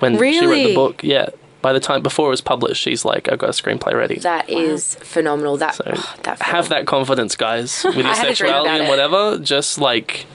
[0.00, 1.02] when she wrote the book.
[1.04, 1.28] Yeah.
[1.62, 4.50] By the time before it was published, she's like, "I've got a screenplay ready." That
[4.50, 5.56] is phenomenal.
[5.56, 8.68] That, So oh, that have that confidence, guys, with your I had a dream sexuality
[8.68, 8.88] about and it.
[8.90, 9.38] whatever.
[9.38, 10.26] Just like,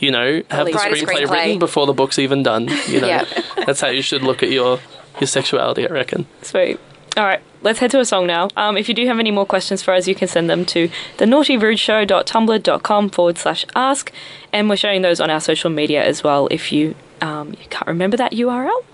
[0.00, 1.30] you know, have the screenplay, screenplay.
[1.30, 2.68] written before the book's even done.
[2.88, 3.26] You know, Yeah.
[3.66, 4.80] that's how you should look at your
[5.20, 5.86] your sexuality.
[5.86, 6.26] I reckon.
[6.40, 6.80] Sweet.
[7.16, 8.48] All right, let's head to a song now.
[8.56, 10.88] Um, if you do have any more questions for us, you can send them to
[11.18, 14.10] the naughtyrudeshow.tumblr.com forward slash ask.
[14.52, 16.94] And we're sharing those on our social media as well if you,
[17.24, 18.84] um, you can't remember that URL.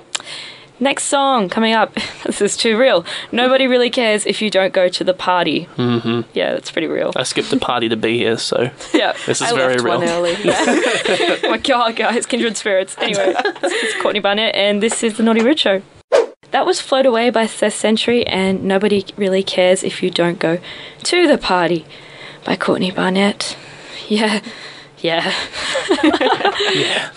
[0.83, 1.93] Next song coming up.
[2.25, 3.05] this is too real.
[3.33, 5.69] Nobody really cares if you don't go to the party.
[5.77, 6.23] Mm-hmm.
[6.33, 7.12] Yeah, that's pretty real.
[7.16, 9.12] I skipped a party to be here, so Yeah.
[9.27, 9.99] this is I very left real.
[9.99, 10.37] one early.
[10.45, 12.97] oh my god, guys, kindred spirits.
[12.99, 15.83] Anyway, this is Courtney Barnett, and this is the Naughty Rude Show.
[16.51, 20.59] That was Float Away by Seth Century, and Nobody Really Cares If You Don't Go
[21.03, 21.85] to the Party
[22.45, 23.57] by Courtney Barnett.
[24.09, 24.40] Yeah,
[24.99, 25.31] yeah.
[26.75, 27.11] Yeah.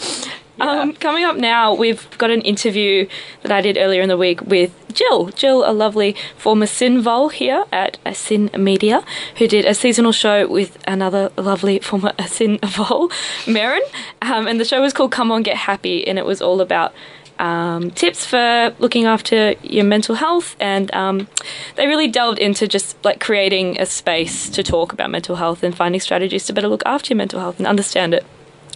[0.59, 3.07] Um, coming up now, we've got an interview
[3.41, 5.27] that I did earlier in the week with Gill.
[5.27, 9.03] Gill, a lovely former Sinvol here at SYN Media,
[9.37, 13.11] who did a seasonal show with another lovely former Sinvol,
[13.47, 13.81] Marin.
[14.21, 16.93] Um, and the show was called Come On Get Happy, and it was all about
[17.39, 20.55] um, tips for looking after your mental health.
[20.59, 21.27] And um,
[21.75, 25.75] they really delved into just like creating a space to talk about mental health and
[25.75, 28.23] finding strategies to better look after your mental health and understand it.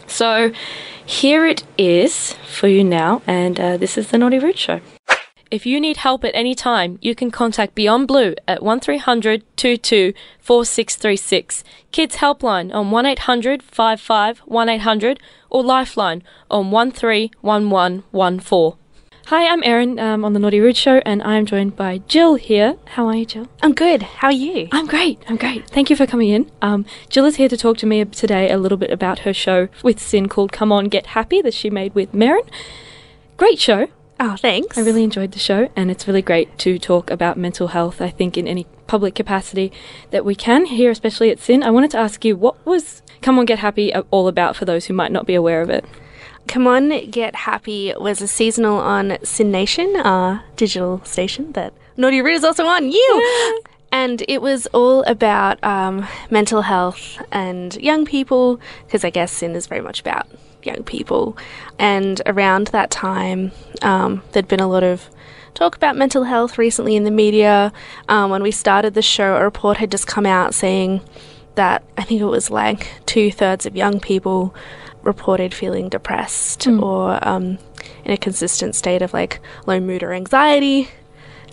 [0.08, 0.52] So
[1.08, 4.82] here it is for you now, and uh, this is the Naughty Rude Show.
[5.50, 10.14] If you need help at any time, you can contact Beyond Blue at 1300 22
[10.42, 18.78] 4636, Kids Helpline on 1800 55 1800, or Lifeline on 131114.
[19.28, 22.78] Hi, I'm Erin um, on the Naughty Rude Show, and I'm joined by Gill here.
[22.86, 23.50] How are you, Gill?
[23.62, 24.02] I'm good.
[24.02, 24.70] How are you?
[24.72, 25.22] I'm great.
[25.28, 25.68] I'm great.
[25.68, 26.50] Thank you for coming in.
[26.62, 29.68] Um, Gill is here to talk to me today a little bit about her show
[29.84, 32.46] with SYN called Come On Get Happy that she made with Marin.
[33.36, 33.90] Great show.
[34.18, 34.78] Oh, thanks.
[34.78, 38.10] I really enjoyed the show, and it's really great to talk about mental health, I
[38.10, 39.74] think, in any public capacity
[40.12, 41.64] that we can, here especially at SYN.
[41.64, 44.86] I wanted to ask you, what was Come On Get Happy all about for those
[44.86, 45.84] who might not be aware of it?
[46.48, 52.22] Come On Get Happy was a seasonal on SYN Nation, our digital station that Naughty
[52.22, 52.90] Rude is also on.
[52.92, 53.62] You!
[53.92, 59.56] And it was all about um, mental health and young people, because I guess SYN
[59.56, 60.28] is very much about
[60.64, 61.38] young people.
[61.80, 65.10] And around that time, um, there'd been a lot of
[65.54, 67.74] talk about mental health recently in the media.
[68.08, 71.02] Um, when we started the show, a report had just come out saying
[71.56, 74.54] that I think it was like two thirds of young people
[75.08, 77.58] reported feeling depressed or um,
[78.06, 80.90] in a consistent state of like low mood or anxiety.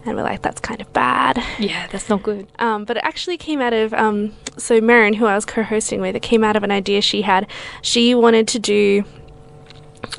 [0.04, 1.42] And we're like, that's kind of bad.
[1.58, 2.46] Yeah, that's not good.
[2.58, 6.14] Um, but it actually came out of um, so Marin, who I was co-hosting with,
[6.14, 7.48] it came out of an idea she had.
[7.80, 9.04] She wanted to do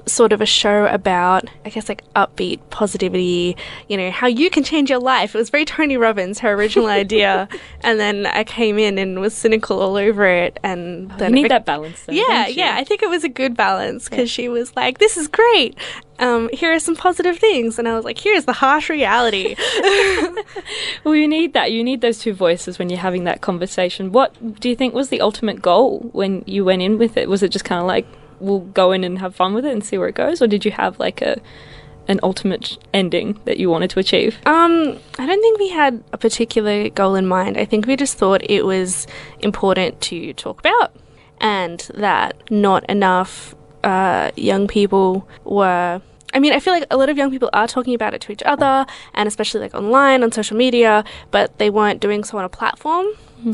[0.06, 4.64] sort of a show about, I guess, like upbeat positivity, you know, how you can
[4.64, 5.36] change your life.
[5.36, 7.48] It was very Tony Robbins, her original idea.
[7.82, 10.60] And then I came in and was cynical all over it.
[10.64, 12.04] And then you need that balance.
[12.04, 12.76] Though, yeah, yeah.
[12.78, 15.78] I think it was a good balance because she was like, "This is great.
[16.18, 19.56] Um, here are some positive things," and I was like, "Here's the harsh reality."
[21.04, 21.72] Well, you need that.
[21.72, 24.12] You need those two voices when you're having that conversation.
[24.12, 27.30] What do you think was the ultimate goal when you went in with it?
[27.30, 28.08] Was it just kind of like
[28.40, 30.66] we'll go in and have fun with it and see where it goes, or did
[30.66, 31.42] you have like a
[32.08, 34.38] an ultimate ending that you wanted to achieve?
[34.46, 37.58] Um, I don't think we had a particular goal in mind.
[37.58, 39.08] I think we just thought it was
[39.40, 40.96] important to talk about,
[41.40, 46.02] and that not enough uh, young people were.
[46.34, 48.32] I mean, I feel like a lot of young people are talking about it to
[48.32, 52.44] each other, and especially like online on social media, but they weren't doing so on
[52.44, 53.08] a platform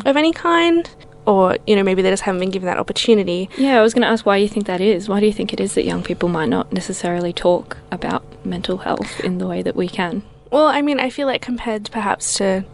[0.05, 0.89] of any kind,
[1.25, 3.49] or you know, maybe they just haven't been given that opportunity.
[3.57, 5.07] Yeah, I was going to ask why you think that is.
[5.07, 8.79] Why do you think it is that young people might not necessarily talk about mental
[8.79, 10.23] health in the way that we can?
[10.51, 12.65] Well, I mean, I feel like compared perhaps to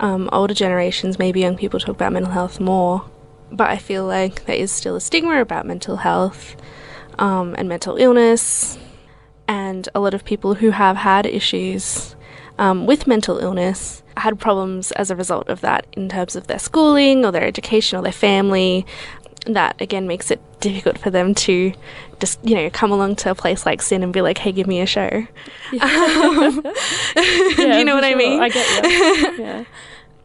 [0.00, 3.04] um, older generations, maybe young people talk about mental health more.
[3.50, 6.56] But I feel like there is still a stigma about mental health
[7.18, 8.78] um, and mental illness,
[9.46, 12.16] and a lot of people who have had issues
[12.58, 16.58] um, with mental illness had problems as a result of that in terms of their
[16.58, 18.86] schooling or their education or their family.
[19.46, 21.72] That again makes it difficult for them to
[22.20, 24.68] just you know come along to a place like SYN and be like, "Hey, give
[24.68, 25.26] me a show."
[25.80, 26.60] Um,
[27.16, 28.40] do you know what I mean?
[28.40, 29.44] I get you.
[29.44, 29.64] yeah.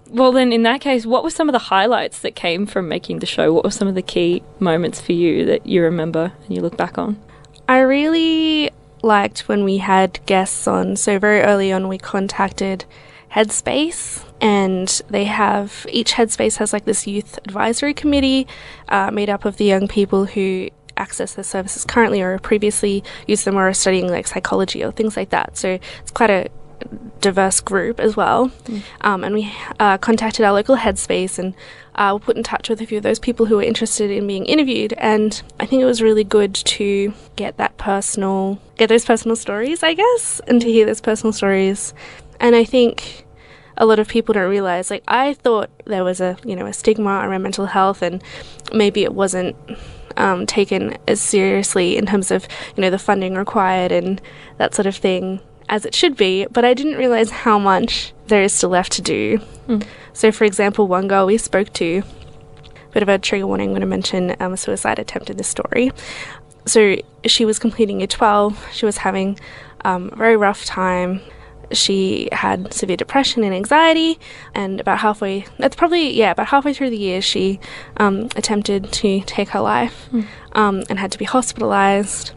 [0.09, 3.19] Well, then, in that case, what were some of the highlights that came from making
[3.19, 3.51] the show?
[3.51, 6.77] What were some of the key moments for you that you remember and you look
[6.77, 7.19] back on?
[7.67, 8.71] I really
[9.01, 10.95] liked when we had guests on.
[10.95, 12.85] So very early on, we contacted
[13.33, 18.47] Headspace, and they have each Headspace has like this youth advisory committee
[18.89, 23.45] uh, made up of the young people who access their services currently or previously used
[23.45, 25.57] them or are studying like psychology or things like that.
[25.57, 26.49] So it's quite a
[27.21, 28.51] diverse group as well.
[29.01, 31.53] Um, and we uh, contacted our local headspace and
[31.95, 34.27] uh, were put in touch with a few of those people who were interested in
[34.27, 34.93] being interviewed.
[34.97, 39.81] And I think it was really good to get that personal, get those personal stories,
[39.83, 41.93] I guess, and to hear those personal stories.
[42.39, 43.25] And I think
[43.77, 46.73] a lot of people don't realize like I thought there was a you know a
[46.73, 48.23] stigma around mental health and
[48.73, 49.55] maybe it wasn't
[50.17, 54.19] um, taken as seriously in terms of you know the funding required and
[54.57, 56.47] that sort of thing as it should be.
[56.47, 59.39] But I didn't realize how much there is still left to do.
[60.13, 62.03] So for example one girl we spoke to
[62.97, 65.47] bit of a trigger warning, I'm going to mention um, a suicide attempt in this
[65.47, 65.91] story.
[66.65, 66.95] So
[67.27, 69.39] she was completing year 12 she was having
[69.85, 71.21] um, a very rough time
[71.71, 74.19] she had severe depression and anxiety
[74.55, 77.59] and about halfway that's probably yeah about halfway through the year she
[77.97, 80.09] um, attempted to take her life
[80.57, 82.31] um, and had to be hospitalized.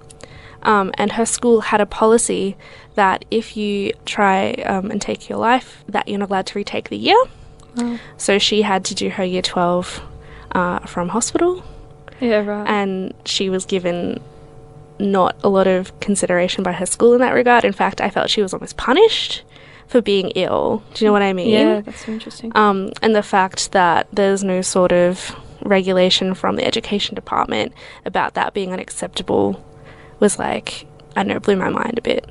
[0.62, 2.56] Um, and her school had a policy
[2.94, 6.90] that if you try um, and take your life that you're not allowed to retake
[6.90, 7.16] the year.
[8.18, 10.02] So she had to do her year 12
[10.52, 11.64] uh, from hospital.
[12.20, 12.68] Yeah, right.
[12.68, 14.20] and she was given
[15.00, 17.64] not a lot of consideration by her school in that regard.
[17.64, 19.42] In fact, I felt she was almost punished
[19.86, 20.82] for being ill.
[20.94, 21.50] Do you know what I mean?
[21.50, 22.52] yeah, that's so interesting.
[22.54, 27.72] Um, and the fact that there's no sort of regulation from the education department
[28.04, 29.64] about that being unacceptable
[30.20, 30.86] was like,
[31.16, 32.30] I don't know, blew my mind a bit.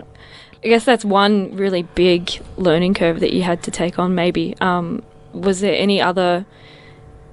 [0.63, 4.55] I guess that's one really big learning curve that you had to take on, maybe.
[4.59, 6.45] Um, was there any other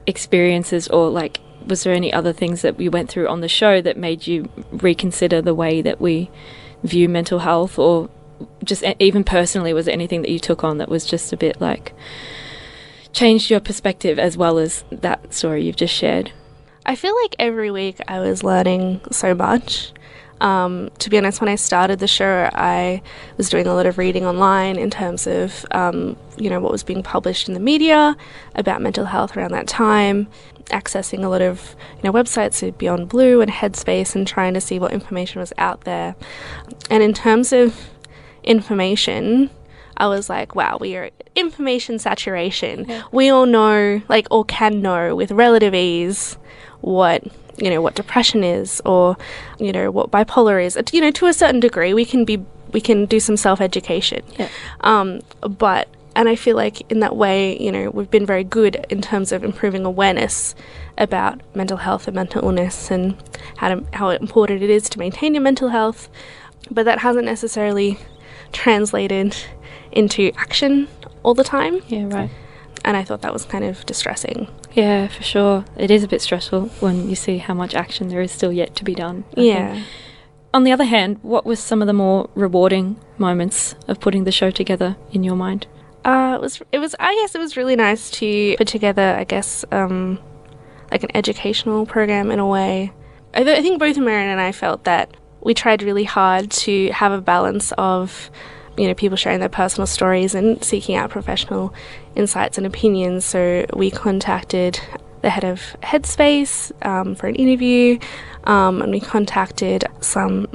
[0.06, 3.80] experiences or like was there any other things that we went through on the show
[3.80, 6.30] that made you reconsider the way that we
[6.82, 8.08] view mental health or
[8.64, 11.60] just even personally was there anything that you took on that was just a bit
[11.60, 11.92] like
[13.12, 16.32] changed your perspective as well as that story you've just shared
[16.86, 19.92] I feel like every week I was learning so much.
[20.40, 23.02] Um, to be honest, when I started the show, I
[23.36, 26.84] was doing a lot of reading online in terms of, um, you know, what was
[26.84, 28.16] being published in the media
[28.54, 30.28] about mental health around that time,
[30.66, 34.60] accessing a lot of, you know, websites, so Beyond Blue and Headspace, and trying to
[34.60, 36.14] see what information was out there.
[36.90, 37.88] And in terms of
[38.44, 39.50] information,
[39.96, 42.86] I was like, wow, we are information saturation.
[43.12, 46.36] We all know, like, or can know with relative ease
[46.80, 47.24] what
[47.58, 49.16] you know what depression is or
[49.58, 52.36] you know what bipolar is you know to a certain degree we can be
[52.72, 54.50] we can do some self-education Yeah.
[54.82, 58.84] um but and i feel like in that way you know we've been very good
[58.90, 60.54] in terms of improving awareness
[60.98, 63.14] about mental health and mental illness and
[63.58, 66.08] how to, how important it is to maintain your mental health
[66.70, 67.98] but that hasn't necessarily
[68.52, 69.36] translated
[69.92, 70.88] into action
[71.22, 72.30] all the time yeah right
[72.84, 75.64] and i thought that was kind of distressing Yeah, for sure.
[75.78, 78.70] It is a bit stressful when you see how much action there is still yet
[78.76, 79.24] to be done.
[79.36, 79.86] I yeah think.
[80.52, 84.32] on the other hand, what was some of the more rewarding moments of putting the
[84.40, 85.66] show together in your mind?
[86.06, 89.24] Uh, it was it was I guess it was really nice to put together I
[89.24, 90.20] guess um,
[90.92, 92.92] like an educational program in a way.
[93.34, 96.90] I, th- I think both Marion and I felt that we tried really hard to
[96.92, 98.30] have a balance of
[98.78, 101.74] you know people sharing their personal stories and seeking out professional
[102.14, 103.24] insights and opinions.
[103.24, 104.78] So we contacted
[105.22, 107.98] the head of Headspace um, for an interview,
[108.44, 110.46] um, and we contacted some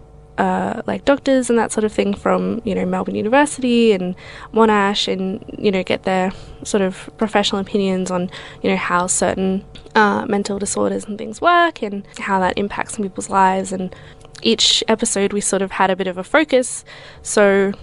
[0.42, 4.16] uh, like doctors and that sort of thing from you know Melbourne University and
[4.54, 6.32] Monash, and you know get their
[6.64, 8.32] sort of professional opinions on
[8.64, 9.64] you know how certain
[9.94, 13.72] uh, mental disorders and things work and how that impacts on people's lives.
[13.72, 13.96] And
[14.42, 16.84] each episode we sort of had a bit of a focus.
[17.22, 17.74] So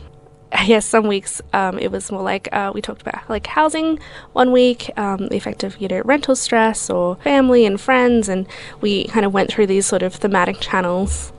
[0.64, 3.98] yes, some weeks um, it was more like uh, we talked about like housing
[4.32, 8.46] one week, um, the effect of you know rental stress or family and friends, and
[8.80, 11.32] we kind of went through these sort of thematic channels.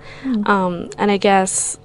[0.47, 1.79] Um, and I guess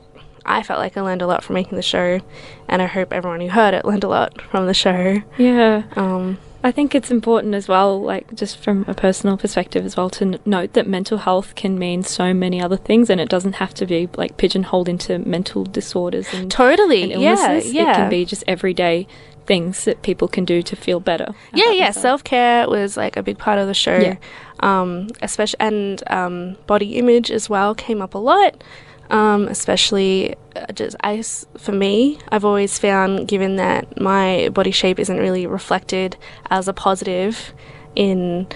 [0.45, 2.21] I felt like I learned a lot from making the show,
[2.69, 5.23] and I hope everyone who heard it learned a lot from the show.
[5.39, 5.85] Yeah.
[5.97, 10.09] Um, I think it's important as well, like just from a personal perspective as well,
[10.11, 13.57] to n- note that mental health can mean so many other things, and it doesn't
[13.57, 17.73] have to be like pigeonholed into mental disorders and, totally, and yeah, illnesses.
[17.73, 17.93] yeah.
[17.93, 19.07] It can be just everyday
[19.45, 21.35] things that people can do to feel better.
[21.53, 21.91] yeah, yeah.
[21.91, 23.99] Self care was like a big part of the show.
[23.99, 24.17] Yeah.
[24.61, 28.65] Um, especially and um, body image as well came up a lot.
[29.11, 34.99] Um, especially uh, just I, for me, I've always found, given that my body shape
[34.99, 36.17] isn't really reflected
[36.51, 37.53] as a positive
[37.95, 38.47] in,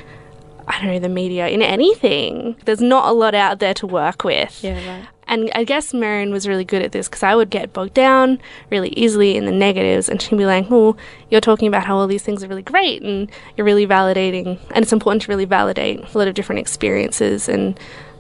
[0.66, 2.56] I don't know, the media, in anything.
[2.64, 4.64] There's not a lot out there to work with.
[4.64, 5.08] Yeah, right.
[5.30, 8.40] And I guess Marion was really good at this because I would get bogged down
[8.70, 10.96] really easily in the negatives, and she'd be like, "Oh,
[11.30, 14.82] you're talking about how all these things are really great, and you're really validating, and
[14.82, 17.78] it's important to really validate a lot of different experiences and,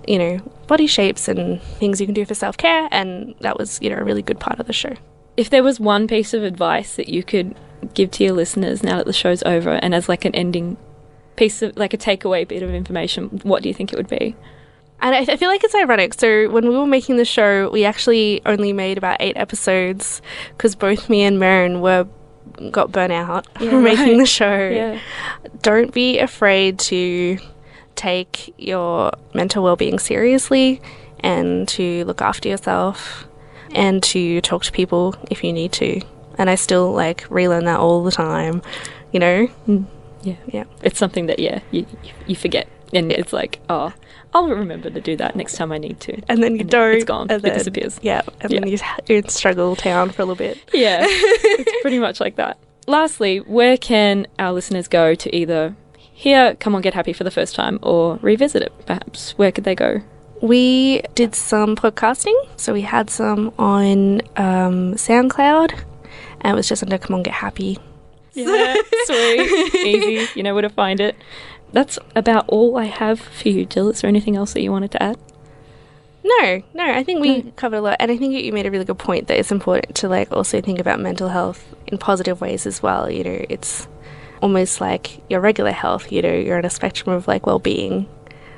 [0.08, 3.78] you know, body shapes and things you can do for self care." And that was,
[3.82, 4.94] you know, a really good part of the show.
[5.36, 7.54] If there was one piece of advice that you could
[7.94, 10.76] give to your listeners now that the show's over, and as like an ending
[11.36, 14.34] piece of like a takeaway bit of information, what do you think it would be?
[15.00, 16.14] And I, I feel like it's ironic.
[16.14, 20.20] So when we were making the show, we actually only made about eight episodes
[20.56, 22.06] because both me and Marion were
[22.70, 24.18] got burnt out from making right.
[24.18, 24.68] the show.
[24.68, 24.98] Yeah.
[25.62, 27.38] don't be afraid to
[27.98, 30.80] take your mental well-being seriously
[31.20, 33.26] and to look after yourself
[33.74, 36.00] and to talk to people if you need to
[36.38, 38.62] and i still like relearn that all the time
[39.12, 39.84] you know mm.
[40.22, 40.36] Yeah.
[40.46, 41.86] yeah It's something that yeah you
[42.26, 43.92] you forget, and it's like oh,
[44.34, 46.12] I'll remember to do that next time I need to.
[46.28, 47.26] and then you And don't it's gone.
[47.30, 47.98] and It disappears.
[48.02, 48.72] yeah and then Yeah.
[48.72, 52.58] you- you're in struggle town for a little bit Yeah, it's pretty much like that.
[52.88, 55.74] Lastly, where can our listeners go to either
[56.24, 58.72] hear "C'Mon Get Happy" for the first time or revisit it?
[58.86, 60.02] Perhaps where could they go?
[60.40, 65.72] we did some podcasting so we had some on um, soundcloud
[66.40, 67.76] and it was just under C'Mon Get Happy
[68.34, 70.28] Yeah, sweet, easy.
[70.36, 71.16] You know where to find it.
[71.72, 73.90] That's about all I have for you, Gill.
[73.90, 75.18] Is there anything else that you wanted to add?
[76.22, 78.84] No, no, I think we covered a lot, and I think you made a really
[78.84, 82.64] good point that it's important to like also think about mental health in positive ways
[82.64, 83.10] as well.
[83.10, 83.88] You know, it's
[84.42, 86.10] almost like your regular health.
[86.12, 88.08] You know, you're on a spectrum of like well-being.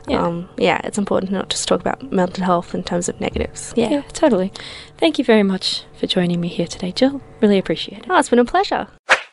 [0.09, 0.27] Yeah.
[0.27, 3.73] Um, yeah, it's important to not just talk about mental health in terms of negatives.
[3.77, 3.91] Yeah.
[3.91, 4.53] Yeah, totally.
[4.97, 7.21] Thank you very much for joining me here today, Gill.
[7.41, 8.07] Really appreciate it.
[8.09, 8.89] Oh, it's been a pleasure.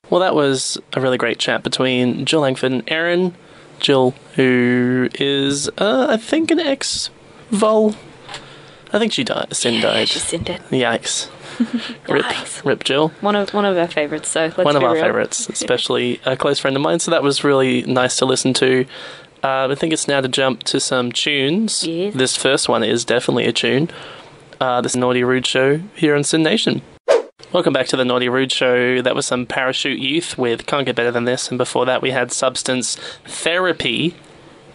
[0.10, 3.36] Well, that was a really great chat between Gill Langford and Erin.
[3.80, 7.10] Gill, who is, uh, I think, an ex
[7.52, 7.96] Vol.
[8.94, 9.56] I think she died.
[9.56, 10.10] Sin died.
[10.10, 10.62] She's in it.
[10.70, 11.30] Yikes.
[11.60, 12.66] Rip, Yikes.
[12.66, 13.10] rip Gill.
[13.22, 14.30] One of one of our favorites.
[14.30, 15.04] So let's One of our real.
[15.04, 17.00] favorites, especially a close friend of mine.
[17.00, 18.86] So that was really nice to listen to.
[19.44, 21.86] Uh, I think it's now to jump to some tunes.
[21.86, 22.14] Yes.
[22.16, 23.90] This first one is definitely a tune.
[24.60, 26.82] Uh, this Naughty Rude show here on SYN Nation.
[27.54, 29.02] Welcome back to the Naughty Rude Show.
[29.02, 32.12] That was some Parachute Youth with Can't Get Better Than This, and before that we
[32.12, 32.96] had Substance
[33.26, 34.16] Therapy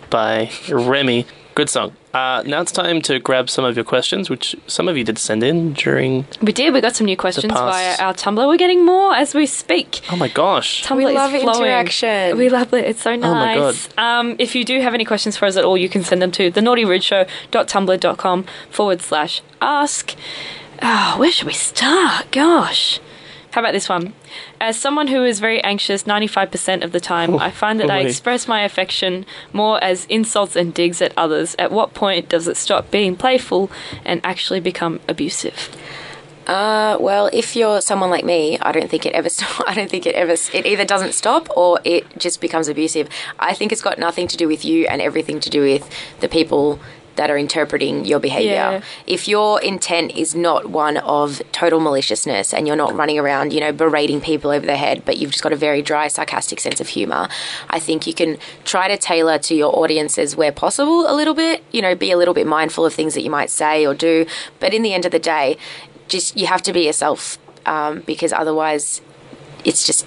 [0.09, 1.27] by Remy.
[1.55, 1.93] Good song.
[2.15, 5.19] Uh, now it's time to grab some of your questions, which some of you did
[5.19, 6.25] send in during.
[6.41, 6.73] We did.
[6.73, 8.47] We got some new questions via our Tumblr.
[8.49, 10.01] We're getting more as we speak.
[10.11, 10.83] Oh my gosh!
[10.83, 11.49] Tumblr We is love flowing.
[11.69, 12.39] interaction.
[12.39, 12.87] We love it.
[12.87, 13.25] It's so nice.
[13.31, 13.89] Oh my nice.
[13.99, 16.31] Um, if you do have any questions for us at all, you can send them
[16.33, 20.15] to thenaughtyrude.tumblr.com forward slash ask.
[20.83, 22.31] Oh, where should we start?
[22.33, 22.99] Gosh.
[23.53, 24.15] How about this one?
[24.61, 28.09] As someone who is very anxious 95% of the time, I find that I boy.
[28.09, 31.55] express my affection more as insults and digs at others.
[31.59, 33.71] At what point does it stop being playful
[34.07, 35.69] and actually become abusive?
[36.47, 39.29] Uh, well, if you're someone like me, I don't think it ever.
[39.39, 40.33] St- I don't think it ever.
[40.33, 43.09] It either doesn't stop or it just becomes abusive.
[43.39, 45.89] I think it's got nothing to do with you and everything to do with
[46.21, 46.81] the people
[47.17, 48.53] that are interpreting your behavior.
[48.53, 48.83] Yeah.
[49.07, 53.61] If your intent is not one of total maliciousness and you're not running around, you
[53.61, 56.81] know, berating people over the head, but you've just got a very dry, sarcastic sense
[56.81, 57.29] of humor,
[57.71, 61.65] I think you can try to tailor to your audiences where possible a little bit,
[61.73, 64.27] you know, be a little bit mindful of things that you might say or do.
[64.61, 65.57] But in the end of the day,
[66.09, 69.01] just you have to be yourself um, because otherwise
[69.65, 70.07] it's just,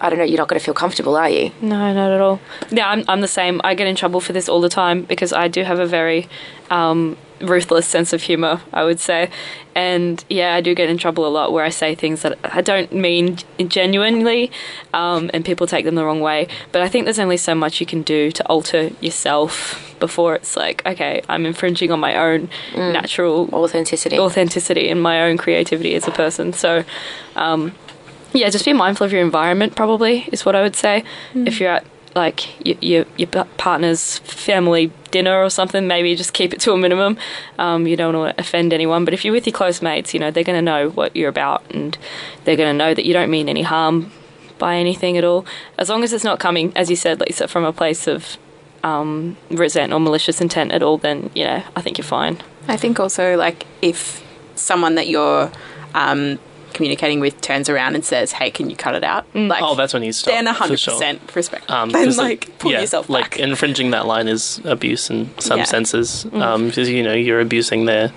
[0.00, 1.50] I don't know, you're not going to feel comfortable, are you?
[1.60, 2.40] No, not at all.
[2.70, 3.60] Yeah, I'm, I'm the same.
[3.64, 6.28] I get in trouble for this all the time because I do have a very
[6.70, 9.30] um, ruthless sense of humor, I would say.
[9.74, 12.60] And yeah, I do get in trouble a lot where I say things that I
[12.62, 13.38] don't mean
[13.68, 14.50] genuinely
[14.94, 16.48] um, and people take them the wrong way.
[16.72, 20.56] But I think there's only so much you can do to alter yourself before it's
[20.56, 24.18] like, okay, I'm infringing on my own natural Authenticity.
[24.18, 26.52] authenticity and my own creativity as a person.
[26.52, 26.84] So,
[27.34, 27.72] um,
[28.36, 29.74] yeah, just be mindful of your environment.
[29.74, 31.04] Probably is what I would say.
[31.34, 31.84] If you're at
[32.14, 33.28] like your, your your
[33.58, 37.18] partner's family dinner or something, maybe just keep it to a minimum.
[37.58, 40.20] Um, you don't want to offend anyone, but if you're with your close mates, you
[40.20, 41.96] know they're going to know what you're about, and
[42.44, 44.10] they're going to know that you don't mean any harm
[44.58, 45.44] by anything at all.
[45.78, 48.38] As long as it's not coming, as you said, Lisa, from a place of
[48.82, 52.38] um, resent or malicious intent at all, then you know I think you're fine.
[52.66, 54.24] I think also like if
[54.54, 55.52] someone that you're
[55.94, 56.38] um,
[56.76, 59.92] communicating with turns around and says, "Hey, can you cut it out?" Like, Oh, that's
[59.94, 60.32] when you stop.
[60.34, 60.94] then for hundred sure.
[60.94, 61.68] percent respect.
[61.70, 63.40] Um, then 'cause, like pull yeah, yourself like back.
[63.40, 65.64] infringing that line is abuse in some Yeah.
[65.64, 68.12] senses, um, because you know you're abusing their,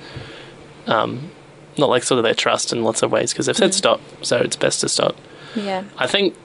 [0.87, 1.31] um,
[1.77, 3.31] not like sort of their trust in lots of ways.
[3.33, 5.15] Because they've said stop, so it's best to stop.
[5.55, 6.35] yeah, I think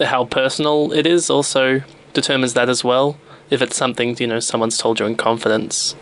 [0.00, 3.16] how personal it is also determines that as well.
[3.50, 5.94] If it's something you know someone's told you in confidence,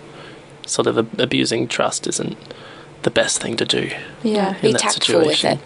[0.66, 2.36] sort of ab- abusing trust isn't
[3.02, 3.90] the best thing to do
[4.22, 4.54] yeah.
[4.60, 5.58] Be in that tactful with situation.
[5.58, 5.60] it.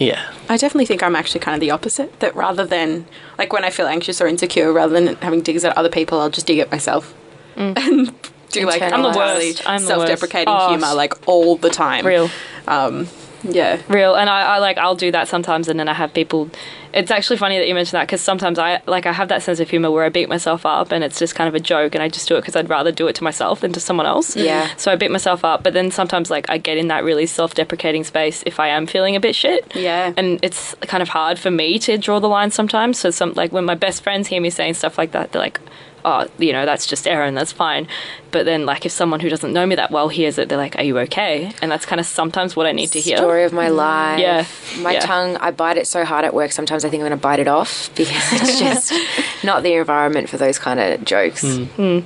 [0.00, 2.20] Yeah, I definitely think I'm actually kind of the opposite.
[2.20, 5.76] That rather than like when I feel anxious or insecure, rather than having digs at
[5.76, 7.14] other people, I'll just dig at myself
[7.56, 8.12] and
[8.50, 9.62] do like I'm the worst.
[9.68, 9.86] I'm the worst.
[9.88, 12.06] self-deprecating Oh, humor like all the time.
[12.06, 12.30] Real.
[12.68, 13.08] Um,
[13.44, 13.80] yeah.
[13.88, 16.50] real and I, I like i'll do that sometimes and then i have people
[16.92, 19.60] it's actually funny that you mentioned that because sometimes i like i have that sense
[19.60, 22.02] of humor where i beat myself up and it's just kind of a joke and
[22.02, 24.34] i just do it because i'd rather do it to myself than to someone else
[24.36, 24.68] Yeah.
[24.76, 28.04] so i beat myself up but then sometimes like i get in that really self-deprecating
[28.04, 30.12] space if i am feeling a bit shit Yeah.
[30.16, 33.52] and it's kind of hard for me to draw the line sometimes so some like
[33.52, 35.60] when my best friends hear me saying stuff like that they're like
[36.04, 37.86] oh you know that's just Erin that's fine
[38.30, 40.76] but then like if someone who doesn't know me that well hears it they're like
[40.76, 43.52] are you okay and that's kind of sometimes what i need to hear Story of
[43.52, 44.20] my life.
[44.20, 44.44] Yeah.
[44.82, 45.00] My Yeah.
[45.00, 47.40] tongue, I bite it so hard at work, sometimes I think I'm going to bite
[47.40, 48.92] it off because it's just
[49.44, 51.42] not the environment for those kind of jokes.
[51.42, 51.64] Hmm.
[51.64, 51.98] Hmm.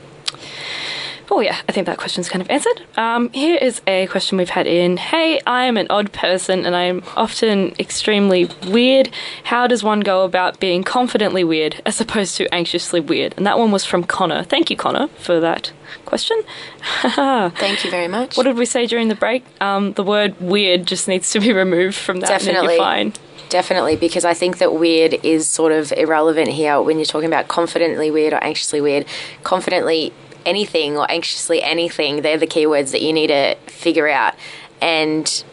[1.34, 2.82] Oh, yeah, I think that question's kind of answered.
[2.94, 6.76] Um, here is a question we've had in Hey, I am an odd person and
[6.76, 9.08] I am often extremely weird.
[9.44, 13.32] How does one go about being confidently weird as opposed to anxiously weird?
[13.38, 14.44] And that one was from Connor.
[14.44, 15.72] Thank you, Connor, for that
[16.04, 16.38] question.
[17.00, 18.36] Thank you very much.
[18.36, 19.42] What did we say during the break?
[19.58, 22.28] Um, the word weird just needs to be removed from that.
[22.28, 22.76] Definitely.
[22.76, 23.14] fine.
[23.48, 27.48] Definitely, because I think that weird is sort of irrelevant here when you're talking about
[27.48, 29.06] confidently weird or anxiously weird.
[29.44, 30.12] Confidently
[30.47, 34.34] anything or anxiously anything, they're the keywords that you need to figure out.
[34.80, 35.45] And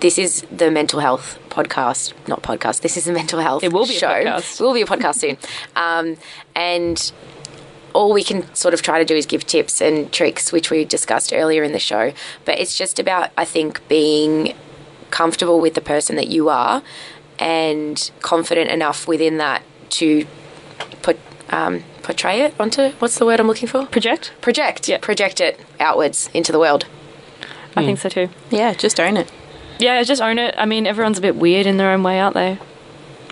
[0.00, 2.82] this is the mental health podcast, not podcast.
[2.82, 4.60] This is the mental health It will be a podcast.
[4.60, 5.38] It will be a podcast soon.
[5.76, 6.16] Um,
[6.54, 7.12] and
[7.94, 10.84] all we can sort of try to do is give tips and tricks, which we
[10.84, 12.12] discussed earlier in the show.
[12.44, 14.54] But it's just about, I think, being
[15.10, 16.82] comfortable with the person that you are
[17.38, 20.26] and confident enough within that to
[21.02, 21.18] put
[21.50, 23.86] um, portray it onto what's the word I'm looking for?
[23.86, 24.32] Project?
[24.40, 24.88] Project.
[24.88, 24.98] Yeah.
[24.98, 26.86] Project it outwards into the world.
[27.76, 28.28] I think so too.
[28.50, 29.32] Yeah, just own it.
[29.80, 30.54] Yeah, just own it.
[30.56, 32.58] I mean, everyone's a bit weird in their own way, aren't they?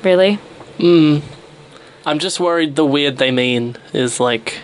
[0.02, 0.34] Really?
[0.78, 1.18] Hmm.
[2.04, 4.58] I'm just worried the weird they mean is like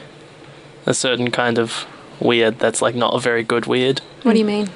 [0.87, 1.87] a certain kind of
[2.19, 4.01] weird that's like not a very good weird.
[4.25, 4.69] What do you mean?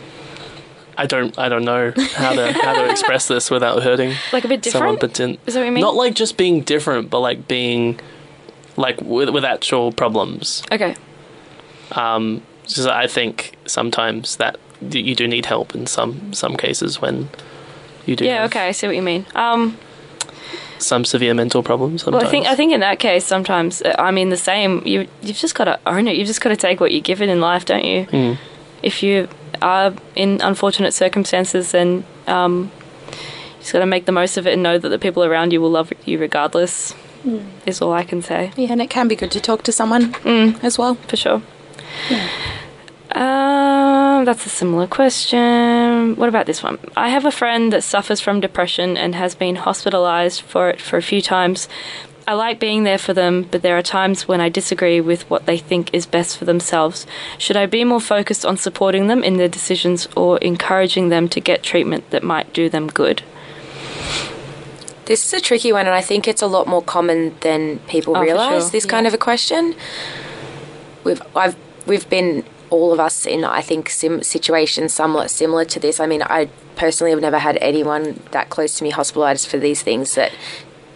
[0.96, 4.48] I don't I don't know how to how to express this without hurting Like a
[4.48, 4.72] bit different.
[4.82, 5.00] someone different?
[5.00, 5.80] but didn't Is that what you mean?
[5.80, 7.98] Not like just being different, but like being
[8.76, 10.62] like with with actual problems.
[10.72, 10.94] Okay.
[11.92, 14.58] Um so I think sometimes that
[14.90, 17.28] you do need help in some some cases when
[18.06, 19.26] you do Yeah, okay, I see what you mean.
[19.34, 19.78] Um,
[20.78, 22.28] some severe mental problems well, sometimes.
[22.28, 24.82] I think I think in that case, sometimes uh, I mean the same.
[24.84, 26.16] You you've just got to own it.
[26.16, 28.06] You've just got to take what you're given in life, don't you?
[28.06, 28.38] Mm.
[28.82, 29.28] If you
[29.60, 32.72] are in unfortunate circumstances, then um,
[33.10, 35.52] you just got to make the most of it and know that the people around
[35.52, 36.94] you will love you regardless.
[37.66, 40.14] Is all I can say Yeah, and it can be good to talk to someone
[40.62, 40.94] as well.
[41.08, 41.42] for sure.
[43.14, 46.16] Um, that's a similar question.
[46.16, 46.78] What about this one?
[46.96, 50.96] I have a friend that suffers from depression and has been hospitalized for it for
[50.96, 51.68] a few times.
[52.26, 55.44] I like being there for them, but there are times when I disagree with what
[55.44, 57.04] they think is best for themselves.
[57.36, 61.40] Should I be more focused on supporting them in their decisions or encouraging them to
[61.40, 63.22] get treatment that might do them good?
[65.12, 68.16] This is a tricky one, and I think it's a lot more common than people
[68.16, 68.62] Oh, realize.
[68.62, 68.70] sure.
[68.70, 69.74] This kind of a question.
[71.04, 71.54] We've I've
[71.84, 76.00] we've been all of us in I think sim- situations somewhat similar to this.
[76.00, 79.82] I mean, I personally have never had anyone that close to me hospitalized for these
[79.82, 80.32] things that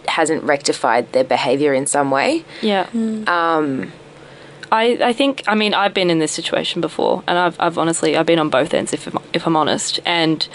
[0.07, 2.43] hasn't rectified their behavior in some way.
[2.63, 2.87] Yeah.
[3.27, 3.91] Um,
[4.71, 8.17] I, I think I mean I've been in this situation before, and I've, I've honestly
[8.17, 10.47] I've been on both ends if I'm, if I'm honest, and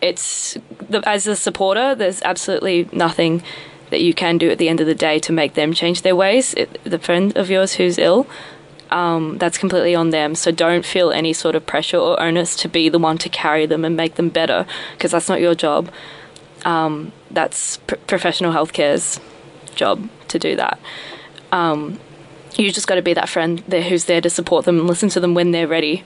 [0.00, 0.56] it's
[0.88, 3.42] the, as a supporter, there's absolutely nothing
[3.90, 6.14] that you can do at the end of the day to make them change their
[6.14, 6.54] ways.
[6.54, 8.26] It, the friend of yours who's ill,
[8.90, 10.34] um, that's completely on them.
[10.34, 13.66] So don't feel any sort of pressure or onus to be the one to carry
[13.66, 15.90] them and make them better, because that's not your job.
[16.64, 19.18] Um, that's pr- professional healthcare's
[19.74, 20.78] job to do that.
[21.52, 21.98] Um,
[22.56, 25.08] you just got to be that friend there who's there to support them and listen
[25.10, 26.04] to them when they're ready.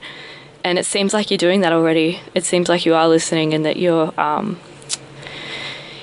[0.65, 2.21] And it seems like you're doing that already.
[2.33, 4.59] It seems like you are listening and that you're um,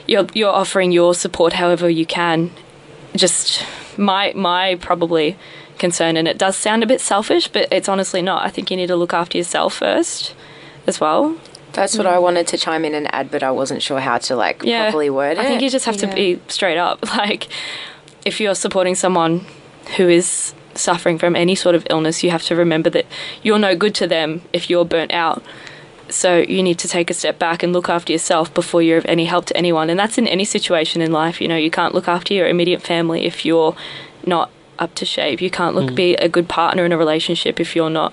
[0.07, 2.53] you're you're offering your support however you can.
[3.17, 3.67] Just
[3.99, 5.37] my my probably
[5.79, 8.47] concern, and it does sound a bit selfish, but it's honestly not.
[8.47, 10.33] I think you need to look after yourself first,
[10.87, 11.37] as well.
[11.73, 14.37] That's what I wanted to chime in and add, but I wasn't sure how to
[14.37, 15.41] like properly word it.
[15.41, 17.01] I think you just have to be straight up.
[17.17, 17.49] Like,
[18.25, 19.45] if you're supporting someone
[19.97, 23.07] who is suffering from any sort of illness, you have to remember that
[23.43, 25.43] you're no good to them if you're burnt out.
[26.09, 29.07] So you need to take a step back and look after yourself before you're of
[29.07, 29.89] any help to anyone.
[29.89, 31.41] And that's in any situation in life.
[31.41, 33.75] You know, you can't look after your immediate family if you're
[34.27, 35.41] not up to shape.
[35.41, 38.12] You can't look be a good partner in a relationship if you're not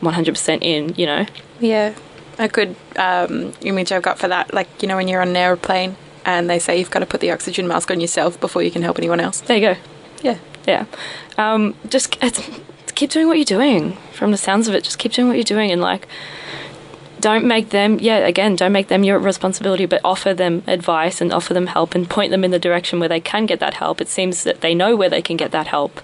[0.00, 1.26] 100% in, you know.
[1.60, 1.94] Yeah,
[2.38, 5.36] a good um, image I've got for that, like you know when you're on an
[5.36, 8.70] aeroplane and they say you've got to put the oxygen mask on yourself before you
[8.70, 9.40] can help anyone else.
[9.40, 9.80] There you go.
[10.22, 10.86] Yeah, Yeah.
[11.38, 12.18] Um, just
[12.94, 13.92] keep doing what you're doing.
[14.12, 16.06] From the sounds of it, just keep doing what you're doing and like
[17.20, 21.32] don't make them yeah again don't make them your responsibility but offer them advice and
[21.32, 23.98] offer them help and point them in the direction where they can get that help
[23.98, 26.02] it seems that they know where they can get that help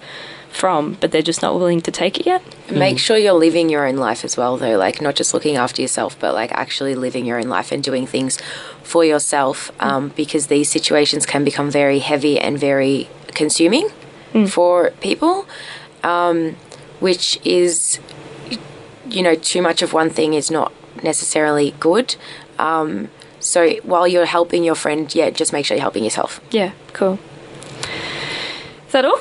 [0.48, 3.86] from but they're just not willing to take it yet Make sure you're living your
[3.86, 4.76] own life as well, though.
[4.76, 8.06] Like, not just looking after yourself, but like actually living your own life and doing
[8.06, 8.38] things
[8.82, 13.88] for yourself um, because these situations can become very heavy and very consuming
[14.48, 15.46] for people,
[16.02, 16.56] um,
[17.00, 17.98] which is,
[19.08, 20.72] you know, too much of one thing is not
[21.02, 22.16] necessarily good.
[22.58, 23.08] Um,
[23.38, 26.40] so while you're helping your friend, yeah, just make sure you're helping yourself.
[26.50, 27.18] yeah cool
[28.86, 29.18] is that all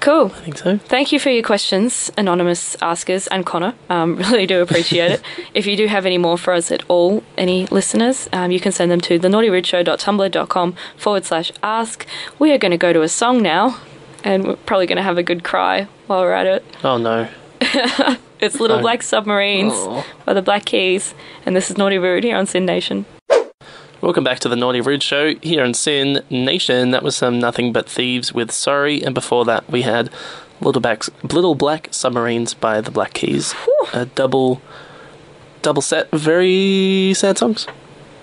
[0.00, 0.78] cool I think so.
[0.78, 3.74] Thank you for your questions, anonymous askers and Connor.
[3.88, 5.22] Um, really do appreciate it.
[5.54, 8.72] If you do have any more for us at all, any listeners, um, you can
[8.72, 12.06] send them to thenaughtyrudeshow.tumblr.com forward slash ask.
[12.38, 13.76] We are going to go to a song now,
[14.24, 16.64] and we're probably going to have a good cry while we're at it.
[16.84, 17.28] Oh no.
[18.40, 18.80] It's Little Oh.
[18.80, 20.06] Black Submarines Oh.
[20.24, 21.12] by the Black Keys,
[21.44, 23.04] and this is Naughty Rude here on SYN Nation.
[24.00, 26.90] Welcome back to the Naughty Rude Show here on SYN Nation.
[26.90, 30.08] That was some Nothing But Thieves with Sorry, and before that we had
[30.62, 33.54] Little Black, Little Black Submarines by the Black Keys.
[33.92, 34.62] A double,
[35.60, 36.10] double set.
[36.10, 37.66] of Very sad songs.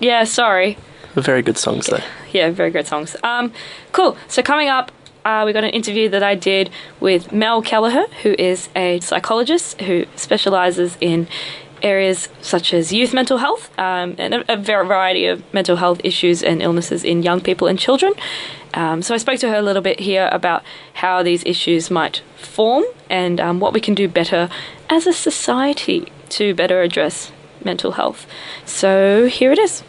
[0.00, 0.78] Yeah, sorry.
[1.14, 2.02] Very good songs though.
[2.32, 3.14] yeah, very good songs.
[3.22, 3.52] Um,
[3.92, 4.16] cool.
[4.26, 4.90] So coming up,
[5.28, 6.70] uh, we got an interview that I did
[7.00, 11.28] with Mel Kelleher, who is a psychologist who specializes in
[11.82, 16.42] areas such as youth mental health um, and a, a variety of mental health issues
[16.42, 18.14] and illnesses in young people and children.
[18.72, 20.62] Um, so I spoke to her a little bit here about
[20.94, 24.48] how these issues might form and um, what we can do better
[24.88, 28.26] as a society to better address mental health.
[28.64, 29.82] So here it is.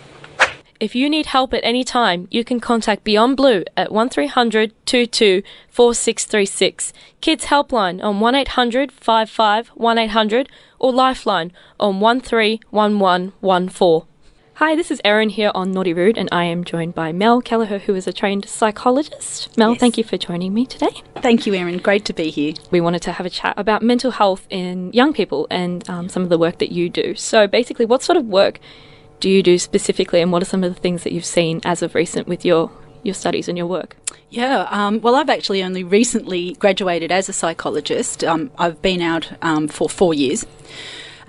[0.80, 5.44] If you need help at any time, you can contact Beyond Blue at 1300 22
[5.70, 10.50] 4636, Kids Helpline on 1800 55 1800,
[10.80, 11.52] or Lifeline
[11.82, 14.08] on 131114.
[14.54, 17.80] Hi, this is Erin here on Naughty Rude, and I am joined by Mel Kelleher,
[17.80, 19.58] who is a trained psychologist.
[19.58, 19.80] Mel, Yes.
[19.82, 21.02] thank you for joining me today.
[21.18, 21.78] Thank you, Erin.
[21.80, 22.54] Great to be here.
[22.72, 26.24] We wanted to have a chat about mental health in young people and um, some
[26.24, 27.16] of the work that you do.
[27.16, 28.60] So, basically, what sort of work
[29.20, 31.82] do you do specifically, and what are some of the things that you've seen as
[31.82, 32.72] of recent with your
[33.04, 33.96] your studies and your work?
[34.30, 38.24] Yeah, um, well, I've actually only recently graduated as a psychologist.
[38.24, 40.46] Um, I've been out um, for four years.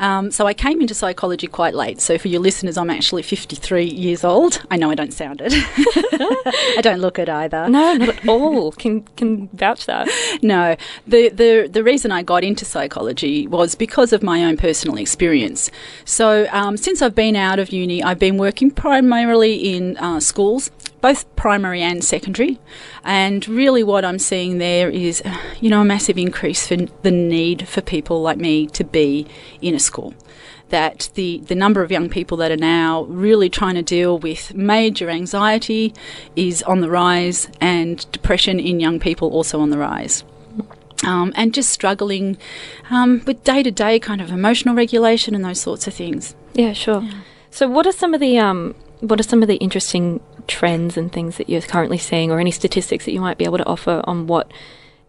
[0.00, 2.00] Um, so I came into psychology quite late.
[2.00, 4.62] So for your listeners, I'm actually 53 years old.
[4.70, 5.52] I know I don't sound it.
[6.78, 7.68] I don't look it either.
[7.68, 8.72] No, not at all.
[8.72, 10.08] Can can vouch that.
[10.42, 10.74] No,
[11.06, 15.70] the, the the reason I got into psychology was because of my own personal experience.
[16.04, 20.70] So um, since I've been out of uni, I've been working primarily in uh, schools,
[21.00, 22.58] both primary and secondary.
[23.04, 25.22] And really, what I'm seeing there is,
[25.60, 29.26] you know, a massive increase for the need for people like me to be
[29.60, 30.14] in a school.
[30.68, 34.54] That the, the number of young people that are now really trying to deal with
[34.54, 35.92] major anxiety
[36.36, 40.22] is on the rise, and depression in young people also on the rise.
[41.02, 42.36] Um, and just struggling
[42.90, 46.36] um, with day to day kind of emotional regulation and those sorts of things.
[46.52, 47.08] Yeah, sure.
[47.50, 51.12] So, what are some of the um, what are some of the interesting trends and
[51.12, 54.02] things that you're currently seeing, or any statistics that you might be able to offer
[54.04, 54.50] on what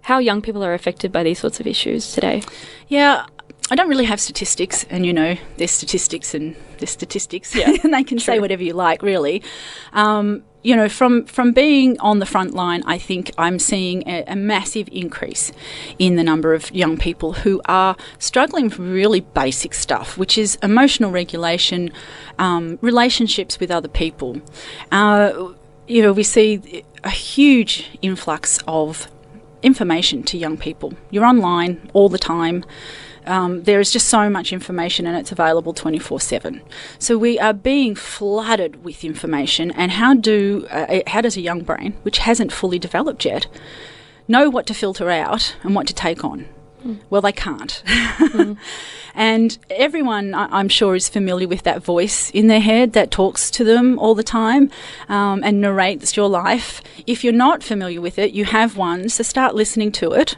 [0.02, 2.42] how young people are affected by these sorts of issues today?
[2.88, 3.26] Yeah,
[3.70, 7.94] I don't really have statistics, and you know, there's statistics and there's statistics, Yeah, and
[7.94, 9.44] they can say whatever you like, really.
[9.94, 14.24] Um, you know, from from being on the front line, I think I'm seeing a,
[14.28, 15.52] a massive increase
[15.98, 20.58] in the number of young people who are struggling with really basic stuff, which is
[20.62, 21.92] emotional regulation,
[22.38, 24.42] um, relationships with other people.
[24.92, 25.54] Uh,
[25.88, 29.10] you know, we see a huge influx of
[29.64, 30.94] information to young people.
[31.10, 32.64] You're online all the time.
[33.26, 36.62] Um, there is just so much information and it's available 24 7.
[37.00, 39.72] So we are being flooded with information.
[39.72, 43.48] And how, do, uh, how does a young brain, which hasn't fully developed yet,
[44.28, 46.48] know what to filter out and what to take on?
[47.12, 47.84] Well, they can't.
[49.14, 53.52] and everyone, I- I'm sure, is familiar with that voice in their head that talks
[53.52, 54.72] to them all the time
[55.08, 56.82] um, and narrates your life.
[57.06, 60.38] If you're not familiar with it, you have one, so start listening to it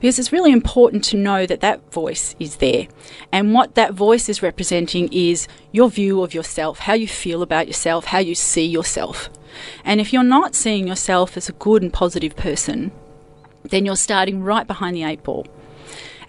[0.00, 2.86] because it's really important to know that that voice is there.
[3.32, 7.66] And what that voice is representing is your view of yourself, how you feel about
[7.66, 9.28] yourself, how you see yourself.
[9.84, 12.92] And if you're not seeing yourself as a good and positive person,
[13.62, 15.46] then you're starting right behind the eight ball.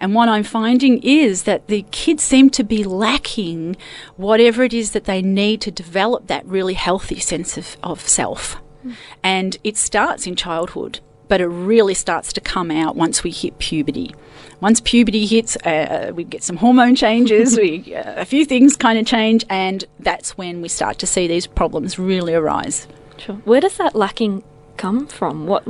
[0.00, 3.76] And what I'm finding is that the kids seem to be lacking
[4.16, 8.54] whatever it is that they need to develop that really healthy sense of, of self.
[8.82, 8.92] Hmm.
[9.22, 13.58] And it starts in childhood, but it really starts to come out once we hit
[13.58, 14.14] puberty.
[14.60, 18.98] Once puberty hits, uh, we get some hormone changes, we, uh, a few things kind
[18.98, 22.86] of change, and that's when we start to see these problems really arise.
[23.18, 23.36] Sure.
[23.44, 24.42] Where does that lacking
[24.76, 25.46] come from?
[25.46, 25.66] What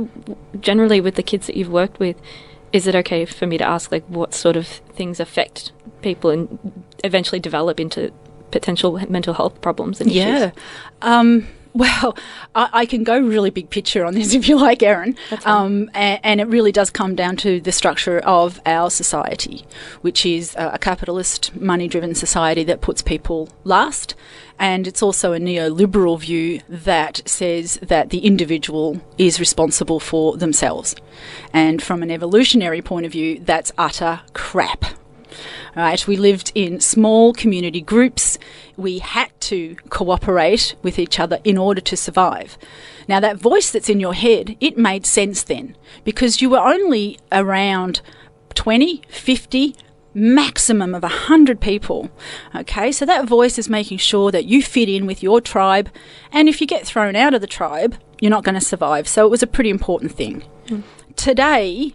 [0.61, 2.17] generally with the kids that you've worked with,
[2.73, 6.83] is it okay for me to ask like what sort of things affect people and
[7.03, 8.11] eventually develop into
[8.51, 10.37] potential mental health problems and Yeah.
[10.47, 10.51] issues?
[11.01, 12.17] Um, well,
[12.55, 15.17] I, I can go really big picture on this if you like, Erin.
[15.45, 19.65] Um, and, and it really does come down to the structure of our society,
[20.01, 24.15] which is a, a capitalist, money driven society that puts people last.
[24.59, 30.95] And it's also a neoliberal view that says that the individual is responsible for themselves.
[31.53, 34.85] And from an evolutionary point of view, that's utter crap.
[35.75, 38.37] Right, we lived in small community groups.
[38.75, 42.57] We had to cooperate with each other in order to survive.
[43.07, 47.19] Now, that voice that's in your head, it made sense then because you were only
[47.31, 48.01] around
[48.55, 49.75] 20, 50,
[50.17, 52.09] maximum of 100 people.
[52.55, 55.89] Okay, so that voice is making sure that you fit in with your tribe,
[56.31, 59.07] and if you get thrown out of the tribe, you're not going to survive.
[59.07, 60.41] So it was a pretty important thing.
[60.67, 60.81] Hmm.
[61.15, 61.93] Today,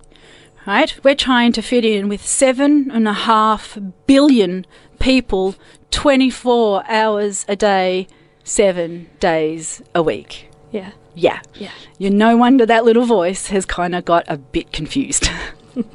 [0.67, 4.67] right, we're trying to fit in with seven and a half billion
[4.99, 5.55] people
[5.91, 8.07] 24 hours a day,
[8.45, 10.49] seven days a week.
[10.71, 10.93] Yeah.
[11.15, 11.41] Yeah.
[11.55, 11.71] Yeah.
[11.99, 15.29] You no wonder that little voice has kind of got a bit confused.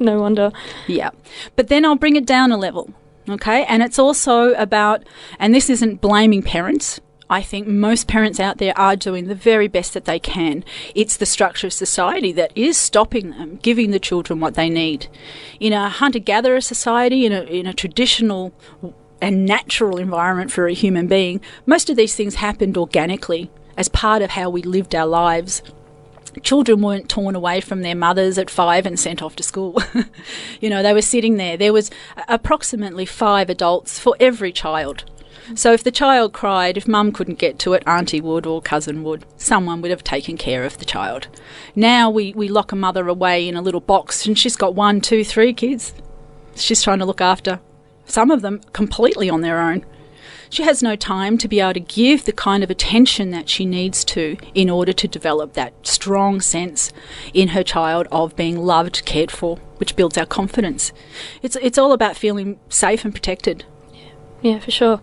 [0.00, 0.50] No wonder.
[0.88, 1.10] Yeah.
[1.54, 2.92] But then I'll bring it down a level.
[3.28, 3.64] Okay.
[3.66, 5.04] And it's also about,
[5.38, 6.98] and this isn't blaming parents.
[7.30, 10.64] I think most parents out there are doing the very best that they can.
[10.94, 15.08] It's the structure of society that is stopping them giving the children what they need.
[15.60, 18.52] In a hunter gatherer society, in a, in a traditional
[19.20, 24.22] and natural environment for a human being, most of these things happened organically as part
[24.22, 25.62] of how we lived our lives
[26.42, 29.82] children weren't torn away from their mothers at five and sent off to school.
[30.60, 31.56] you know, they were sitting there.
[31.56, 31.90] There was
[32.28, 35.04] approximately five adults for every child.
[35.54, 39.02] So if the child cried, if mum couldn't get to it, auntie would or cousin
[39.04, 39.24] would.
[39.36, 41.28] Someone would have taken care of the child.
[41.74, 45.00] Now we, we lock a mother away in a little box and she's got one,
[45.00, 45.94] two, three kids.
[46.54, 47.60] She's trying to look after
[48.04, 49.84] some of them completely on their own.
[50.50, 53.66] She has no time to be able to give the kind of attention that she
[53.66, 56.90] needs to in order to develop that strong sense
[57.34, 60.90] in her child of being loved, cared for, which builds our confidence.
[61.42, 63.64] It's, it's all about feeling safe and protected.
[64.40, 65.00] Yeah, for sure.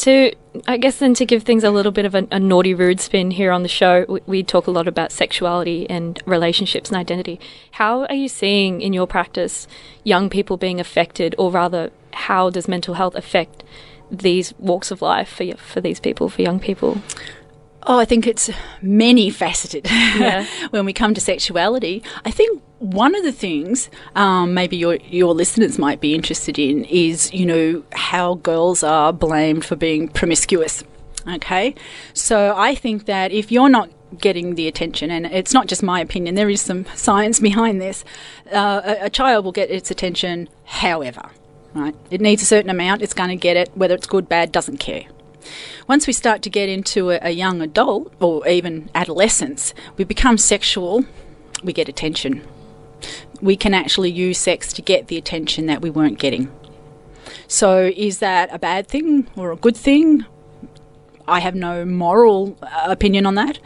[0.00, 0.32] To,
[0.66, 3.32] I guess, then to give things a little bit of a, a naughty, rude spin
[3.32, 7.38] here on the show, we, we talk a lot about sexuality and relationships and identity.
[7.72, 9.68] How are you seeing in your practice
[10.02, 13.62] young people being affected, or rather, how does mental health affect
[14.10, 17.02] these walks of life for for these people, for young people?
[17.84, 18.50] Oh, I think it's
[18.82, 20.46] many faceted Yeah.
[20.70, 22.02] when we come to sexuality.
[22.24, 26.84] I think one of the things um, maybe your your listeners might be interested in
[26.84, 30.84] is you know how girls are blamed for being promiscuous.
[31.28, 31.74] Okay,
[32.14, 36.00] so I think that if you're not getting the attention, and it's not just my
[36.00, 38.04] opinion, there is some science behind this.
[38.50, 41.30] Uh, a, a child will get its attention, however,
[41.74, 41.94] right?
[42.10, 43.02] It needs a certain amount.
[43.02, 45.04] It's going to get it, whether it's good, bad, doesn't care.
[45.88, 50.38] Once we start to get into a, a young adult or even adolescence, we become
[50.38, 51.04] sexual,
[51.62, 52.46] we get attention.
[53.40, 56.50] We can actually use sex to get the attention that we weren't getting.
[57.48, 60.24] So, is that a bad thing or a good thing?
[61.26, 63.58] I have no moral uh, opinion on that,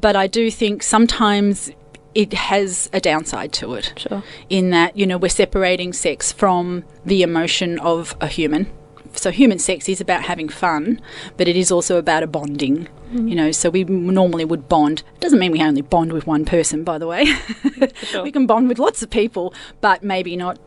[0.00, 1.70] but I do think sometimes
[2.14, 3.92] it has a downside to it.
[3.96, 4.22] Sure.
[4.48, 8.70] In that, you know, we're separating sex from the emotion of a human.
[9.14, 11.00] So, human sex is about having fun,
[11.36, 12.88] but it is also about a bonding.
[13.12, 15.02] You know, so we normally would bond.
[15.18, 17.26] Doesn't mean we only bond with one person, by the way.
[18.04, 18.22] Sure.
[18.22, 20.58] we can bond with lots of people, but maybe not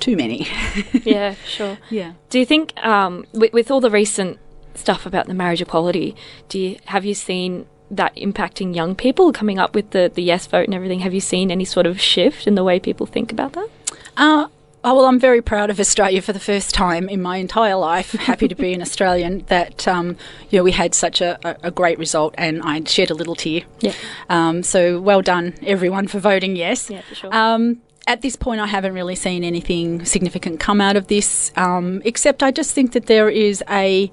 [0.00, 0.46] too many.
[1.04, 1.78] yeah, sure.
[1.90, 2.12] yeah.
[2.30, 4.38] Do you think, um, with, with all the recent
[4.74, 6.14] stuff about the marriage equality,
[6.48, 10.46] do you have you seen that impacting young people coming up with the, the yes
[10.46, 11.00] vote and everything?
[11.00, 13.68] Have you seen any sort of shift in the way people think about that?
[14.16, 14.48] Uh,
[14.84, 18.12] oh, well, I'm very proud of Australia for the first time in my entire life.
[18.12, 20.16] Happy to be an Australian that, um,
[20.50, 23.62] you know, we had such a, a, great result and I shed a little tear.
[23.80, 23.92] Yeah.
[24.28, 26.88] Um, so well done, everyone, for voting yes.
[26.90, 27.34] Yeah, for sure.
[27.34, 32.00] Um, at this point, I haven't really seen anything significant come out of this, um,
[32.04, 34.10] except I just think that there is a,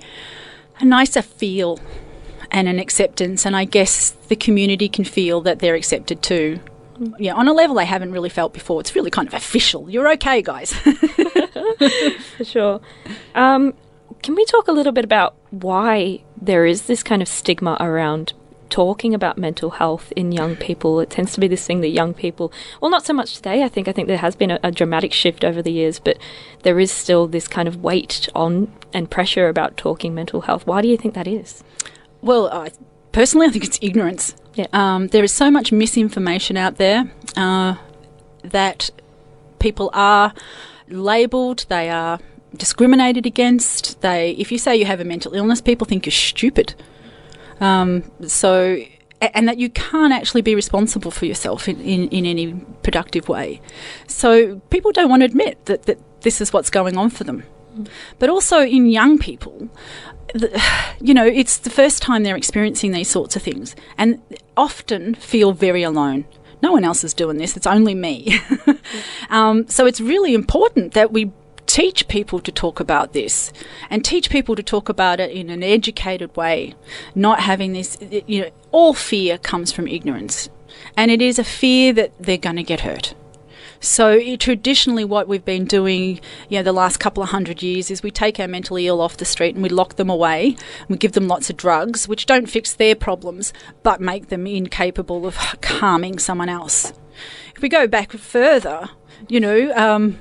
[0.80, 1.80] a nicer feel
[2.50, 6.60] and an acceptance, and I guess the community can feel that they're accepted too.
[7.20, 8.80] Yeah, on a level they haven't really felt before.
[8.80, 9.90] It's really kind of official.
[9.90, 10.74] You're okay, guys.
[12.38, 12.82] For sure.
[13.36, 13.74] Um,
[14.22, 18.34] can we talk a little bit about why there is this kind of stigma around
[18.70, 21.00] talking about mental health in young people?
[21.00, 22.52] It tends to be this thing that young people,
[22.82, 23.64] well, not so much today.
[23.64, 26.18] I think I think there has been a, a dramatic shift over the years, but
[26.64, 30.66] there is still this kind of weight on and pressure about talking mental health.
[30.66, 31.64] Why do you think that is?
[32.22, 32.72] Well, I
[33.12, 34.36] personally, I think it's ignorance.
[34.56, 34.68] Yeah.
[34.74, 37.76] Um, there is so much misinformation out there uh,
[38.44, 38.92] that
[39.60, 40.34] people are
[40.90, 42.20] labelled, they are
[42.56, 44.02] discriminated against.
[44.02, 46.76] They, if you say you have a mental illness, people think you're stupid.
[47.60, 48.78] Um, so,
[49.22, 53.62] and that you can't actually be responsible for yourself in, in, in any productive way.
[54.08, 57.44] So people don't want to admit that, that this is what's going on for them.
[58.20, 59.70] But also in young people,
[61.02, 64.22] you know, it's the first time they're experiencing these sorts of things and
[64.58, 66.26] often feel very alone.
[66.62, 68.40] No one else is doing this, it's only me.
[69.30, 71.32] um, so it's really important that we
[71.66, 73.52] teach people to talk about this
[73.90, 76.76] and teach people to talk about it in an educated way,
[77.16, 80.50] not having this, you know, all fear comes from ignorance.
[80.98, 83.14] And it is a fear that they're going to get hurt.
[83.84, 88.02] So traditionally, what we've been doing, you know, the last couple of hundred years is
[88.02, 90.56] we take our mentally ill off the street and we lock them away.
[90.88, 93.52] We give them lots of drugs, which don't fix their problems,
[93.84, 96.94] but make them incapable of calming someone else.
[97.58, 98.90] If we go back further,
[99.28, 100.18] you know, um,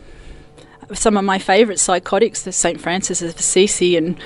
[0.92, 2.80] some of my favourite psychotics, the St.
[2.80, 4.18] Francis of Assisi and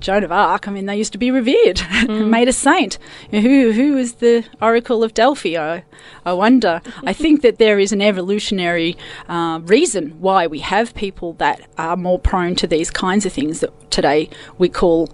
[0.00, 2.98] Joan of Arc, I mean, they used to be revered, made a saint.
[3.30, 5.56] Who who is the Oracle of Delphi?
[5.56, 5.84] I,
[6.24, 6.80] I wonder.
[7.04, 8.96] I think that there is an evolutionary
[9.28, 13.60] uh, reason why we have people that are more prone to these kinds of things
[13.60, 14.28] that today
[14.58, 15.10] we call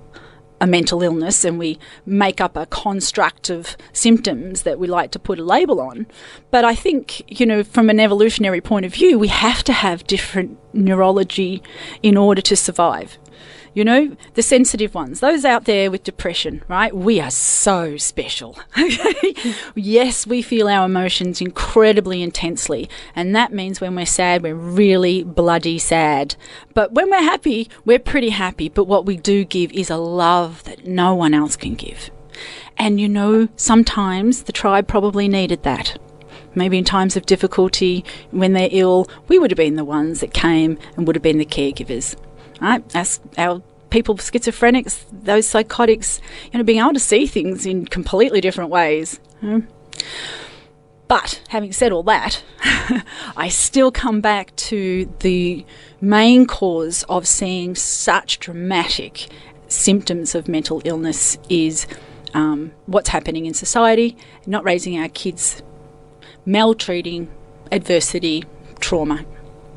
[0.62, 1.76] a mental illness and we
[2.07, 6.07] make up a construct of symptoms that we like to put a label on.
[6.53, 10.07] But I think, you know, from an evolutionary point of view, we have to have
[10.07, 11.64] different neurology
[12.01, 13.18] in order to survive.
[13.75, 16.95] You know, the sensitive ones, those out there with depression, right?
[16.95, 18.59] We are so special.
[19.75, 25.23] yes, we feel our emotions incredibly intensely, and that means when we're sad, we're really
[25.23, 26.37] bloody sad.
[26.75, 28.68] But when we're happy, we're pretty happy.
[28.68, 32.11] But what we do give is a love that no one else can give.
[32.77, 35.99] And you know, sometimes the tribe probably needed that.
[36.55, 40.35] Maybe in times of difficulty, when they're ill, we would have been the ones that
[40.35, 42.16] came and would have been the caregivers.
[42.62, 43.18] Right?
[43.36, 46.20] Our people, schizophrenics, those psychotics,
[46.52, 49.20] you know, being able to see things in completely different ways.
[51.08, 52.42] But having said all that,
[53.36, 55.66] I still come back to the
[56.00, 59.28] main cause of seeing such dramatic
[59.68, 61.86] symptoms of mental illness is
[62.32, 65.62] um, what's happening in society, not raising our kids,
[66.46, 67.30] maltreating,
[67.70, 68.44] adversity,
[68.80, 69.24] trauma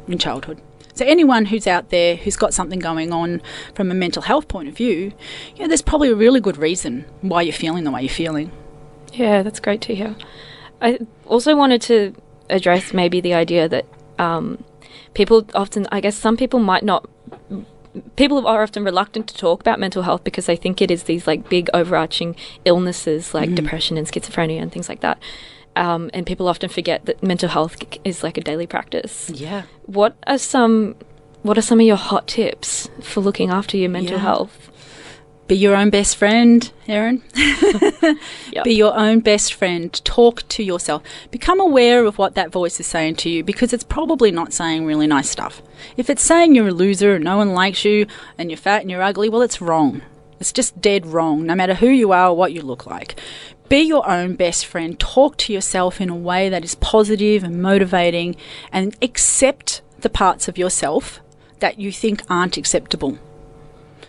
[0.08, 0.62] in childhood.
[0.96, 3.42] So anyone who's out there who's got something going on
[3.76, 5.12] from a mental health point of view,
[5.56, 8.52] you know, there's probably a really good reason why you're feeling the way you're feeling.
[9.14, 10.16] Yeah, that's great to hear.
[10.82, 12.16] I also wanted to
[12.50, 13.86] address maybe the idea that
[14.20, 14.64] um,
[15.14, 17.10] people often, I guess, some people might not.
[18.16, 21.28] People are often reluctant to talk about mental health because they think it is these
[21.28, 22.36] like big overarching
[22.66, 25.18] illnesses like depression and schizophrenia and things like that.
[25.76, 29.30] Um, and people often forget that mental health is like a daily practice.
[29.34, 29.64] Yeah.
[29.86, 30.96] What are some
[31.44, 34.22] What are some of your hot tips for looking after your mental Yeah.
[34.24, 34.72] health?
[35.48, 37.22] Be your own best friend, Erin.
[38.52, 38.64] Yep.
[38.64, 39.94] Be your own best friend.
[40.06, 41.04] Talk to yourself.
[41.30, 44.86] Become aware of what that voice is saying to you because it's probably not saying
[44.86, 45.62] really nice stuff.
[45.98, 48.08] If it's saying you're a loser and no one likes you
[48.38, 50.02] and you're fat and you're ugly, well, it's wrong.
[50.40, 53.20] It's just dead wrong, no matter who you are or what you look like.
[53.68, 55.00] Be your own best friend.
[55.00, 58.36] Talk to yourself in a way that is positive and motivating
[58.72, 61.20] and accept the parts of yourself
[61.60, 63.18] that you think aren't acceptable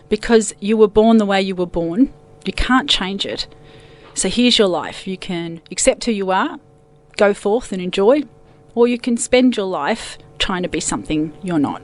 [0.09, 2.13] because you were born the way you were born.
[2.45, 3.47] You can't change it.
[4.13, 5.07] So here's your life.
[5.07, 6.59] You can accept who you are,
[7.17, 8.23] go forth and enjoy,
[8.75, 11.81] or you can spend your life trying to be something you're not.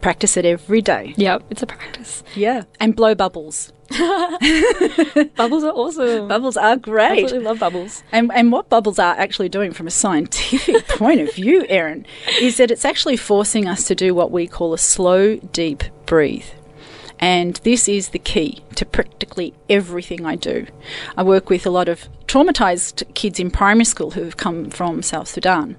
[0.00, 1.14] Practice it every day.
[1.16, 2.22] Yep, it's a practice.
[2.34, 2.64] Yeah.
[2.78, 3.72] And blow bubbles.
[5.36, 6.28] Bubbles are awesome.
[6.28, 7.24] Bubbles are great.
[7.24, 8.02] Absolutely love bubbles.
[8.12, 12.06] And, and what bubbles are actually doing from a scientific point of view, Erin,
[12.40, 16.46] is that it's actually forcing us to do what we call a slow, deep breathe.
[17.18, 20.66] And this is the key to practically everything I do.
[21.16, 25.02] I work with a lot of traumatized kids in primary school who have come from
[25.02, 25.76] South Sudan.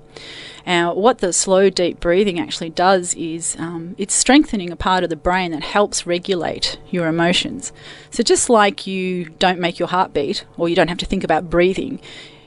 [0.67, 5.09] Now, what the slow, deep breathing actually does is um, it's strengthening a part of
[5.09, 7.71] the brain that helps regulate your emotions.
[8.11, 11.23] So, just like you don't make your heart beat or you don't have to think
[11.23, 12.01] about breathing,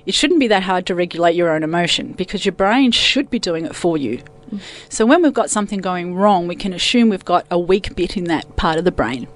[0.04, 3.38] it shouldn't be that hard to regulate your own emotion because your brain should be
[3.38, 4.22] doing it for you.
[4.90, 8.18] So, when we've got something going wrong, we can assume we've got a weak bit
[8.18, 9.28] in that part of the brain.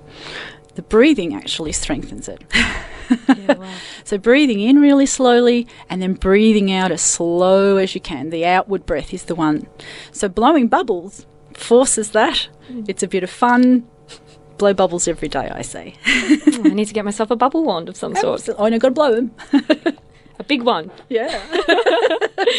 [0.75, 2.45] The breathing actually strengthens it.
[4.05, 8.29] So breathing in really slowly and then breathing out as slow as you can.
[8.29, 9.67] The outward breath is the one.
[10.13, 12.49] So blowing bubbles forces that.
[12.69, 12.85] Hmm.
[12.87, 13.87] It's a bit of fun.
[14.59, 15.95] Blow bubbles every day, I say.
[16.07, 18.49] Oh, I need to get myself a bubble wand of some sort.
[18.57, 19.35] Oh, no, got to blow them.
[20.39, 20.91] A big one.
[21.09, 21.29] Yeah.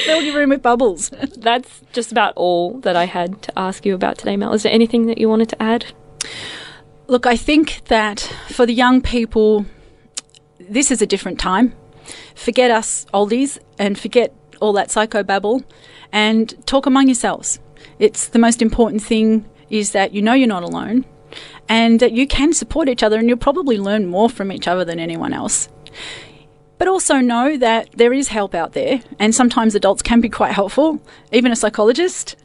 [0.06, 1.10] Fill your room with bubbles.
[1.38, 4.54] That's just about all that I had to ask you about today, Mel.
[4.54, 5.86] Is there anything that you wanted to add?
[7.08, 9.66] Look, I think that for the young people,
[10.70, 11.74] this is a different time.
[12.36, 15.64] Forget us oldies and forget all that psychobabble
[16.12, 17.60] and talk among yourselves.
[18.00, 21.06] It's the most important thing is that you know you're not alone
[21.68, 24.86] and that you can support each other and you'll probably learn more from each other
[24.86, 25.70] than anyone else.
[26.78, 30.52] But also know that there is help out there, and sometimes adults can be quite
[30.52, 31.00] helpful.
[31.32, 32.36] Even a psychologist,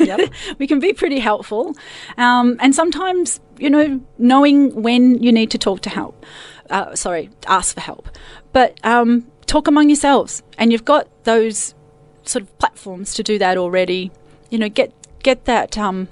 [0.58, 1.74] we can be pretty helpful.
[2.18, 6.26] Um, and sometimes, you know, knowing when you need to talk to help,
[6.70, 8.08] uh, sorry, ask for help.
[8.52, 11.74] But um, talk among yourselves, and you've got those
[12.24, 14.10] sort of platforms to do that already.
[14.50, 14.92] You know, get
[15.22, 16.08] get that um,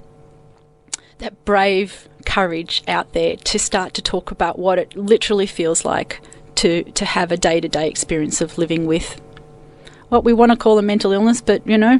[1.19, 6.21] that brave courage out there to start to talk about what it literally feels like
[6.55, 9.21] to to have a day to day experience of living with
[10.09, 11.99] what we want to call a mental illness, but you know,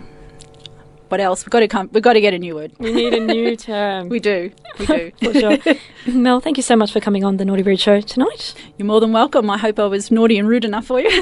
[1.09, 1.43] what else?
[1.45, 1.89] We've got to come.
[1.93, 2.71] We've got to get a new word.
[2.79, 4.09] We need a new term.
[4.09, 4.51] We do.
[4.79, 5.11] We do.
[5.23, 5.57] for sure.
[6.07, 8.53] Mel, thank you so much for coming on the Naughty Rude Show tonight.
[8.77, 9.49] You're more than welcome.
[9.49, 11.21] I hope I was naughty and rude enough for you.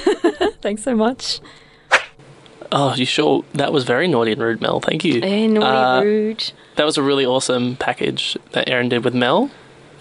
[0.61, 1.39] Thanks so much.
[2.71, 3.43] Oh, you sure?
[3.53, 4.79] That was very naughty and rude, Mel.
[4.79, 5.21] Thank you.
[5.21, 6.51] Hey, naughty Uh, rude.
[6.75, 9.51] That was a really awesome package that Erin did with Mel,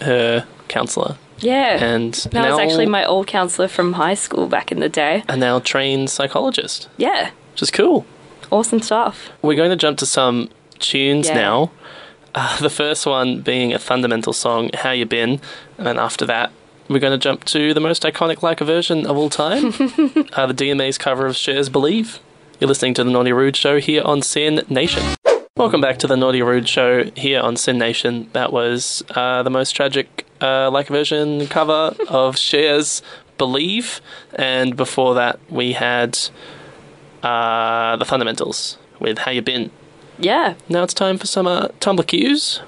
[0.00, 1.84] her counsellor, Yeah.
[1.84, 5.22] and Mel was actually my old counsellor from high school back in the day.
[5.28, 7.30] a now trained psychologist, Yeah.
[7.52, 8.06] which is cool.
[8.50, 9.30] Awesome stuff.
[9.42, 11.34] We're going to jump to some tunes Yeah.
[11.34, 11.70] now.
[12.34, 15.40] Uh, the first one being a fundamental song, "How You Been,"
[15.78, 16.50] and then after that,
[16.88, 19.66] we're going to jump to the most iconic like version of all time,
[20.32, 22.18] uh, the DMA's cover of Cher's "Believe."
[22.58, 25.02] You're listening to the Naughty Rude Show here on SYN Nation.
[25.56, 28.28] Welcome back to the Naughty Rude Show here on SYN Nation.
[28.32, 33.00] That was uh, the most tragic uh, like version cover of Cher's
[33.38, 34.00] "Believe,"
[34.34, 36.18] and before that we had
[37.24, 39.70] uh, the Fundamentals with "How You Been."
[40.18, 42.60] Yeah, Now it's time for some uh, Tumblr cues.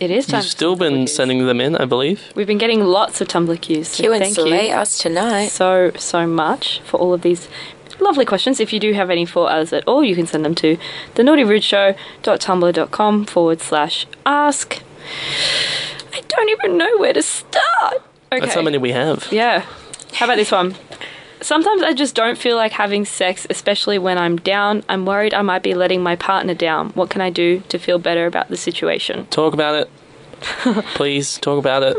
[0.00, 0.40] it is time.
[0.40, 1.14] You've still some been cues.
[1.14, 2.22] sending them in, I believe.
[2.34, 3.88] We've been getting lots of Tumblr cues.
[3.88, 5.48] So Cue and thank slay you us tonight.
[5.48, 7.48] so so much for all of these
[8.00, 8.60] lovely questions.
[8.60, 10.78] If you do have any for us at all, you can send them to
[11.16, 14.80] thenaughtyrudeshow.tumblr.com forward slash ask.
[16.14, 18.02] I don't even know where to start.
[18.32, 18.40] Okay.
[18.40, 19.28] That's how many we have.
[19.30, 19.64] Yeah.
[20.14, 20.74] How about this one?
[21.40, 24.82] Sometimes I just don't feel like having sex, especially when I'm down.
[24.88, 26.90] I'm worried I might be letting my partner down.
[26.90, 29.26] What can I do to feel better about the situation?
[29.26, 29.90] Talk about it.
[30.94, 31.96] Please talk about it.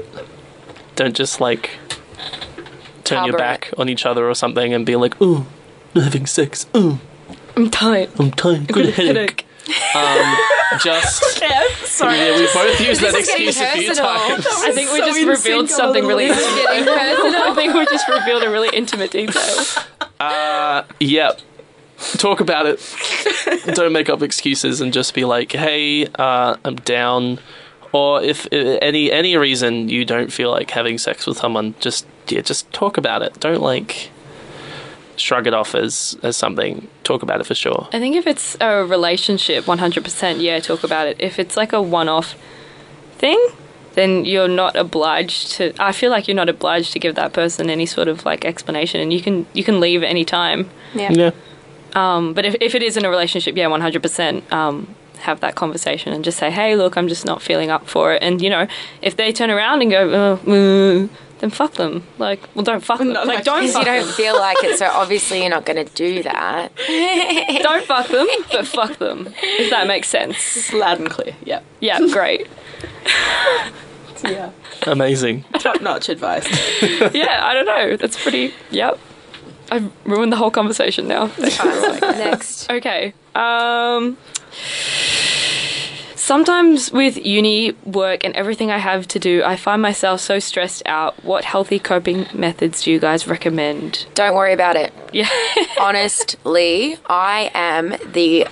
[0.96, 1.72] Don't just like
[3.04, 5.48] turn your Harbour back on each other or something and be like, "Oh,
[5.96, 6.66] I'm having sex.
[6.74, 7.00] Oh,
[7.56, 8.10] I'm tired.
[8.20, 8.68] I'm tired.
[8.68, 9.47] Got a headache."
[9.96, 10.38] Um,
[10.80, 11.24] just
[11.86, 12.18] Sorry.
[12.18, 14.46] yeah, we both used that This is getting excuse a few times.
[14.48, 16.56] I think we so just revealed something really intimate.
[16.56, 17.42] Getting personal.
[17.52, 19.66] I think we just revealed a really intimate detail.
[20.20, 21.42] Uh, yep.
[22.14, 22.80] Talk about it.
[23.74, 27.40] Don't make up excuses and just be like, "Hey, uh, I'm down."
[27.92, 32.06] Or if uh, any any reason you don't feel like having sex with someone, just
[32.28, 33.40] yeah, just talk about it.
[33.40, 34.12] Don't like
[35.18, 36.88] shrug it off as as something.
[37.04, 37.88] Talk about it for sure.
[37.92, 41.18] I think if it's a relationship, 100%, yeah, talk about it.
[41.20, 42.36] If it's like a one off
[43.18, 43.40] thing,
[43.94, 45.74] then you're not obliged to.
[45.80, 49.02] I feel like you're not obliged to give that person any sort of like explanation,
[49.02, 50.70] and you can you can leave any time.
[50.94, 51.12] Yeah.
[51.12, 51.32] Yeah.
[51.96, 54.52] Um, but if if it is in a relationship, yeah, 100%.
[54.52, 58.14] Um, have that conversation and just say, "Hey, look, I'm just not feeling up for
[58.14, 58.68] it." And you know,
[59.02, 61.10] if they turn around and go, oh,
[61.40, 62.06] then fuck them.
[62.18, 63.14] Like, well, don't fuck them.
[63.14, 64.14] Not Like, like- don't Because you don't them.
[64.16, 66.72] feel like it, so obviously you're not going to do that.
[67.64, 69.34] Don't fuck them, but fuck them.
[69.42, 70.36] If that makes sense.
[70.58, 71.36] It's loud and clear.
[71.44, 71.62] Yeah.
[71.80, 72.48] Yeah, great.
[74.24, 74.50] Yeah.
[74.88, 75.44] Amazing.
[75.60, 76.48] Top notch advice.
[77.14, 77.98] yeah, I don't know.
[77.98, 78.52] That's pretty.
[78.72, 78.98] Yep.
[79.70, 81.30] I've ruined the whole conversation now.
[81.38, 82.68] Next.
[82.72, 83.14] okay.
[83.36, 84.18] Um.
[86.28, 90.84] Sometimes with uni work and everything I have to do, I find myself so stressed
[90.86, 91.24] out.
[91.24, 94.06] What healthy coping methods do you guys recommend?
[94.14, 94.92] Don't worry about it.
[95.14, 95.30] Yeah.
[95.80, 98.46] Honestly, I am the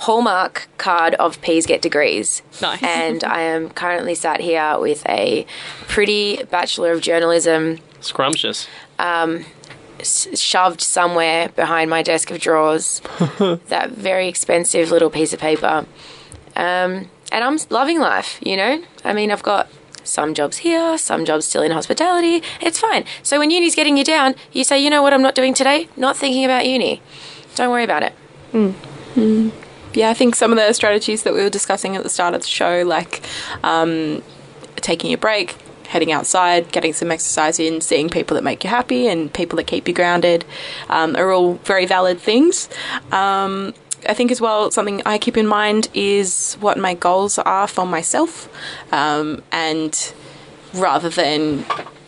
[0.00, 2.42] hallmark card of P's Get Degrees.
[2.60, 2.82] Nice.
[2.82, 5.46] And I am currently sat here with a
[5.88, 8.68] pretty Bachelor of Journalism Scrumptious.
[8.98, 9.46] Um,
[9.98, 13.00] s- shoved somewhere behind my desk of drawers.
[13.68, 15.86] that very expensive little piece of paper.
[16.58, 18.82] Um, and I'm loving life, you know?
[19.04, 19.68] I mean, I've got
[20.04, 22.42] some jobs here, some jobs still in hospitality.
[22.60, 23.04] It's fine.
[23.22, 25.88] So when uni's getting you down, you say, you know what I'm not doing today?
[25.96, 27.00] Not thinking about uni.
[27.54, 28.12] Don't worry about it.
[29.94, 32.42] Yeah, I think some of the strategies that we were discussing at the start of
[32.42, 33.22] the show, like
[33.62, 34.22] um,
[34.76, 35.56] taking a break,
[35.88, 39.66] heading outside, getting some exercise in, seeing people that make you happy and people that
[39.66, 40.44] keep you grounded,
[40.88, 42.68] um, are all very valid things.
[43.10, 43.74] Um,
[44.06, 47.86] I think as well, something I keep in mind is what my goals are for
[47.86, 48.48] myself,
[48.92, 50.12] um, and
[50.74, 51.64] rather than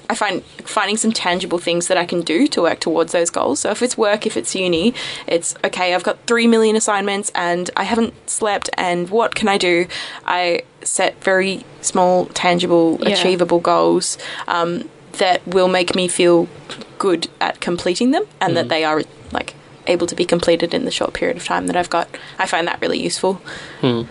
[0.09, 3.61] I find finding some tangible things that I can do to work towards those goals.
[3.61, 4.93] So if it's work, if it's uni,
[5.27, 9.57] it's okay, I've got 3 million assignments and I haven't slept and what can I
[9.57, 9.87] do?
[10.27, 13.11] I set very small, tangible, Yeah.
[13.11, 14.19] achievable goals
[14.49, 14.89] um,
[15.19, 16.49] that will make me feel
[16.99, 19.55] good at completing them and that they are like
[19.87, 22.09] able to be completed in the short period of time that I've got.
[22.39, 23.35] I find that really useful.
[23.81, 24.03] Hmm.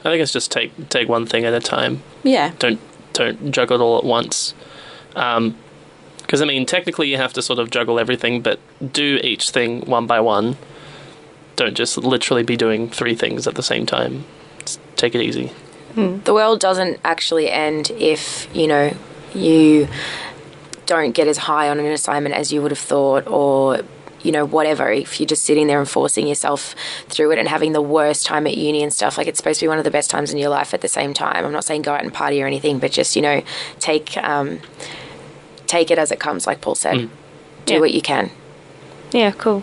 [0.00, 2.02] I think it's just take take one thing at a time.
[2.22, 2.52] Yeah.
[2.58, 2.80] Don't
[3.12, 4.54] don't juggle it all at once.
[5.14, 5.56] Um,
[6.18, 8.58] because I mean, technically, you have to sort of juggle everything, but
[8.92, 10.56] do each thing one by one.
[11.56, 14.24] Don't just literally be doing three things at the same time.
[14.60, 15.52] Just take it easy.
[15.94, 16.20] Hmm.
[16.20, 18.96] the world doesn't actually end if you know
[19.34, 19.88] you
[20.86, 23.82] don't get as high on an assignment as you would have thought or
[24.22, 26.74] you know whatever if you're just sitting there and forcing yourself
[27.08, 29.64] through it and having the worst time at uni and stuff like it's supposed to
[29.64, 31.64] be one of the best times in your life at the same time i'm not
[31.64, 33.42] saying go out and party or anything but just you know
[33.80, 34.60] take um,
[35.66, 37.08] take it as it comes like paul said
[37.66, 37.80] do Yeah.
[37.80, 38.30] what you can
[39.12, 39.62] Yeah, cool.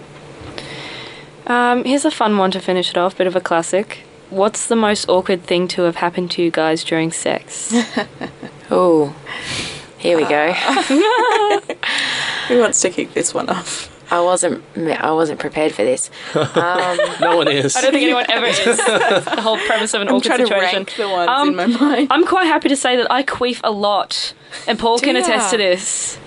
[1.48, 4.04] Um, here's a fun one to finish it off, bit of a classic.
[4.30, 7.74] What's the most awkward thing to have happened to you guys during sex?
[8.72, 9.16] oh
[9.98, 10.54] here we go
[12.48, 13.90] Who wants to kick this one off?
[14.12, 17.76] I wasn't i wasn't prepared for this No one is.
[17.76, 18.56] I don't think anyone ever is.
[18.66, 20.76] the whole premise of an I'm awkward trying to situation.
[20.76, 22.08] rank the ones Um, in my mind.
[22.12, 24.34] I'm quite happy to say that I queef a lot,
[24.68, 25.22] and Paul can ya?
[25.22, 26.18] attest to this.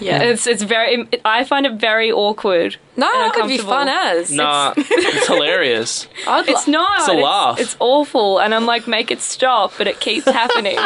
[0.00, 0.22] Yeah.
[0.22, 1.06] It's it's very.
[1.24, 2.76] I find it very awkward.
[2.96, 6.08] No and it would be fun as Nah, it's hilarious.
[6.26, 7.00] I'd It's not.
[7.00, 7.60] It's a laugh.
[7.60, 10.78] It's, awful, and I'm like, make it stop, but it keeps happening.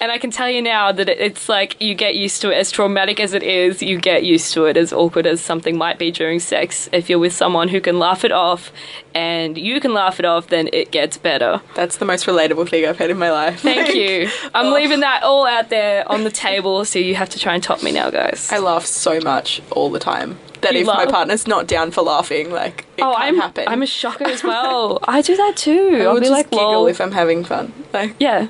[0.00, 2.56] and I can tell you now that it, it's like you get used to it.
[2.56, 4.76] As traumatic as it is, you get used to it.
[4.76, 8.24] As awkward as something might be during sex, if you're with someone who can laugh
[8.24, 8.72] it off,
[9.14, 11.60] and you can laugh it off, then it gets better.
[11.74, 13.60] That's the most relatable thing I've had in my life.
[13.60, 14.28] Thank you.
[14.54, 14.74] I'm oh.
[14.74, 17.82] leaving that all out there on the table, so you have to try and top
[17.82, 18.50] me now, guys.
[18.50, 21.10] I laugh so much all the time that You if my laugh?
[21.10, 23.64] partner's not down for laughing, like it oh, can't I'm happen.
[23.68, 24.98] I'm a shocker as well.
[25.04, 25.98] I do that too.
[26.00, 26.86] I I'll will be just like, giggle lol.
[26.86, 27.72] if I'm having fun.
[27.92, 28.48] Like, yeah.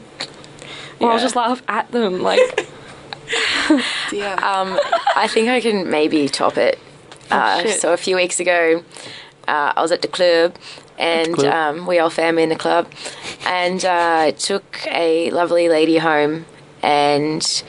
[1.01, 1.23] Or I'll Yeah.
[1.23, 2.69] just laugh at them, like.
[4.13, 4.35] yeah.
[4.43, 4.79] Um,
[5.17, 6.79] I think I can maybe top it.
[7.31, 7.81] Uh, shit.
[7.81, 8.83] so a few weeks ago,
[9.49, 10.55] uh, I was at the club,
[10.99, 11.53] and club.
[11.55, 12.87] um, we all family in the club,
[13.47, 16.45] and uh, took a lovely lady home,
[16.83, 17.63] and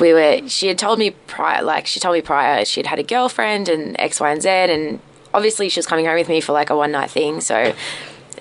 [0.00, 0.48] we were.
[0.48, 3.68] She had told me prior, like she told me prior, she had had a girlfriend
[3.68, 5.00] and X, Y, and Z, and
[5.32, 7.74] obviously she was coming home with me for like a one night thing, so.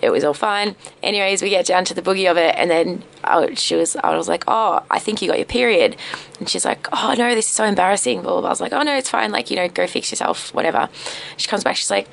[0.02, 0.76] It was all fine.
[1.02, 4.16] Anyways, we get down to the boogie of it, and then I, she was, I
[4.16, 5.96] was like, "Oh, I think you got your period,"
[6.38, 8.50] and she's like, "Oh no, this is so embarrassing." Blah, blah, blah.
[8.50, 9.32] I was like, "Oh no, it's fine.
[9.32, 10.90] Like, you know, go fix yourself, whatever."
[11.38, 12.10] She comes back, she's like,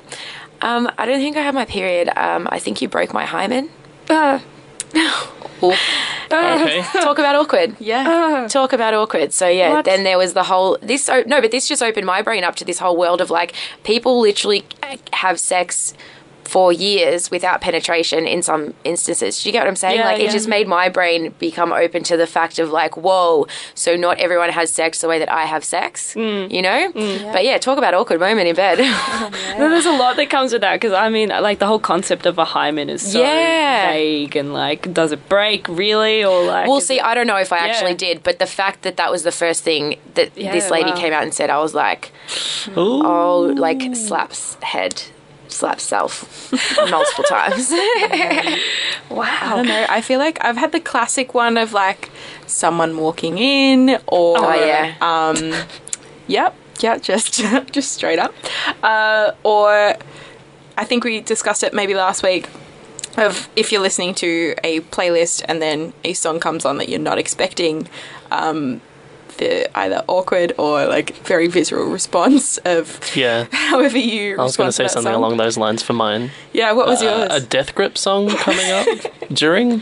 [0.61, 2.09] um, "I don't think I have my period.
[2.15, 3.69] Um, I think you broke my hymen."
[4.09, 4.39] Uh,
[6.33, 6.79] Okay.
[6.79, 7.75] Um, talk about awkward.
[7.79, 8.03] Yeah.
[8.07, 8.47] Ah.
[8.47, 9.33] Talk about awkward.
[9.33, 9.85] So yeah, What?
[9.85, 11.07] then there was the whole this.
[11.07, 13.53] Oh, no, but this just opened my brain up to this whole world of like
[13.83, 14.65] people literally
[15.13, 15.93] have sex
[16.45, 19.41] for years without penetration in some instances.
[19.41, 19.97] Do you get what I'm saying?
[19.99, 20.29] Yeah, like yeah.
[20.29, 24.19] it just made my brain become open to the fact of like, whoa, so not
[24.19, 26.13] everyone has sex the way that I have sex.
[26.15, 26.51] Mm.
[26.51, 26.91] You know?
[27.33, 28.79] But yeah, talk about awkward moment in bed.
[29.57, 32.25] No, there's a lot that comes with that because I mean, like the whole concept
[32.25, 33.91] of a hymen is so Yeah.
[33.91, 36.67] vague and like, does it break really or like?
[36.67, 37.71] Well, see, it- I don't know if I Yeah.
[37.71, 40.89] actually did, but the fact that that was the first thing that Yeah, this lady
[40.91, 40.95] wow.
[40.97, 42.11] came out and said, I was like,
[42.77, 43.01] Ooh.
[43.05, 45.03] oh, like slaps head,
[45.53, 46.51] slaps self
[46.89, 47.71] multiple times.
[49.09, 49.25] Wow.
[49.41, 49.85] I don't know.
[49.89, 52.09] I feel like I've had the classic one of like
[52.47, 54.95] someone walking in or Oh, yeah.
[55.01, 55.53] um
[56.27, 57.33] yep, yeah, just
[57.71, 58.33] just straight up.
[58.81, 59.95] Uh, or
[60.77, 62.49] I think we discussed it maybe last week
[63.17, 66.99] of if you're listening to a playlist and then a song comes on that you're
[66.99, 67.87] not expecting
[68.31, 68.81] um
[69.37, 73.45] the either awkward or like very visceral response of Yeah.
[73.51, 75.21] however you I was going to say something song.
[75.23, 76.31] along those lines for mine.
[76.53, 77.43] Yeah, what was Uh, yours?
[77.43, 78.87] a Death Grip song coming up
[79.33, 79.81] during?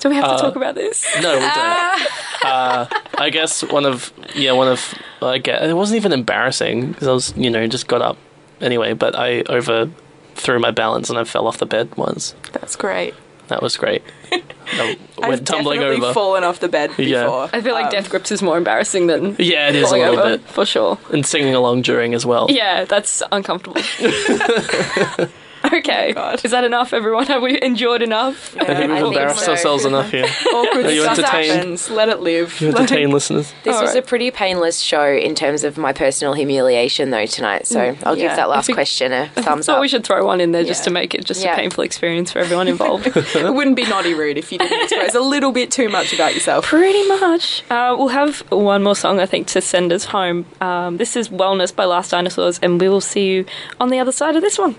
[0.00, 1.04] do we have uh, to talk about this?
[1.22, 2.08] No, we don't.
[2.44, 2.86] uh,
[3.18, 7.12] I guess one of yeah, one of I get it wasn't even embarrassing because I
[7.12, 8.16] was you know just got up
[8.60, 9.88] anyway, but I over
[10.34, 12.34] threw my balance and I fell off the bed once.
[12.52, 13.14] That's great.
[13.52, 14.02] That was great.
[14.32, 16.14] I I've went tumbling definitely over.
[16.14, 17.04] fallen off the bed before.
[17.04, 17.48] Yeah.
[17.52, 20.00] I feel like Um, Death Grips is more embarrassing than yeah, it is a falling
[20.02, 20.96] little over, bit, for sure.
[21.12, 22.46] and singing along during as well.
[22.48, 23.82] Yeah, that's uncomfortable.
[25.72, 26.44] okay, God.
[26.44, 27.26] is that enough, everyone?
[27.26, 28.56] Have we enjoyed enough?
[28.58, 29.52] I think we've embarrassed so.
[29.52, 30.24] ourselves enough here.
[30.54, 31.52] Awkward Are you stuff entertained?
[31.54, 31.90] happens.
[31.90, 32.60] Let it live.
[32.60, 33.52] You entertain listeners.
[33.62, 33.96] This was Alright.
[33.96, 37.66] a pretty painless show in terms of my personal humiliation, though, tonight.
[37.66, 38.28] So I'll yeah.
[38.28, 39.80] give that last think- question a thumbs Thought up.
[39.82, 41.52] we should throw one in there just to make it just Yeah.
[41.54, 43.06] a painful experience for everyone involved.
[43.06, 46.34] it wouldn't be naughty rude if you didn't expose a little bit too much about
[46.34, 46.64] yourself.
[46.66, 47.62] Pretty much.
[47.70, 50.46] Uh, we'll have one more song, I think, to send us home.
[50.60, 53.44] Um, this is Wellness by Last Dinosaurs, and we will see you
[53.80, 54.74] on the other side of this one.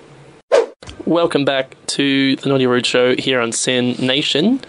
[1.06, 4.62] Welcome back to the Naughty Rude Show here on SYN Nation.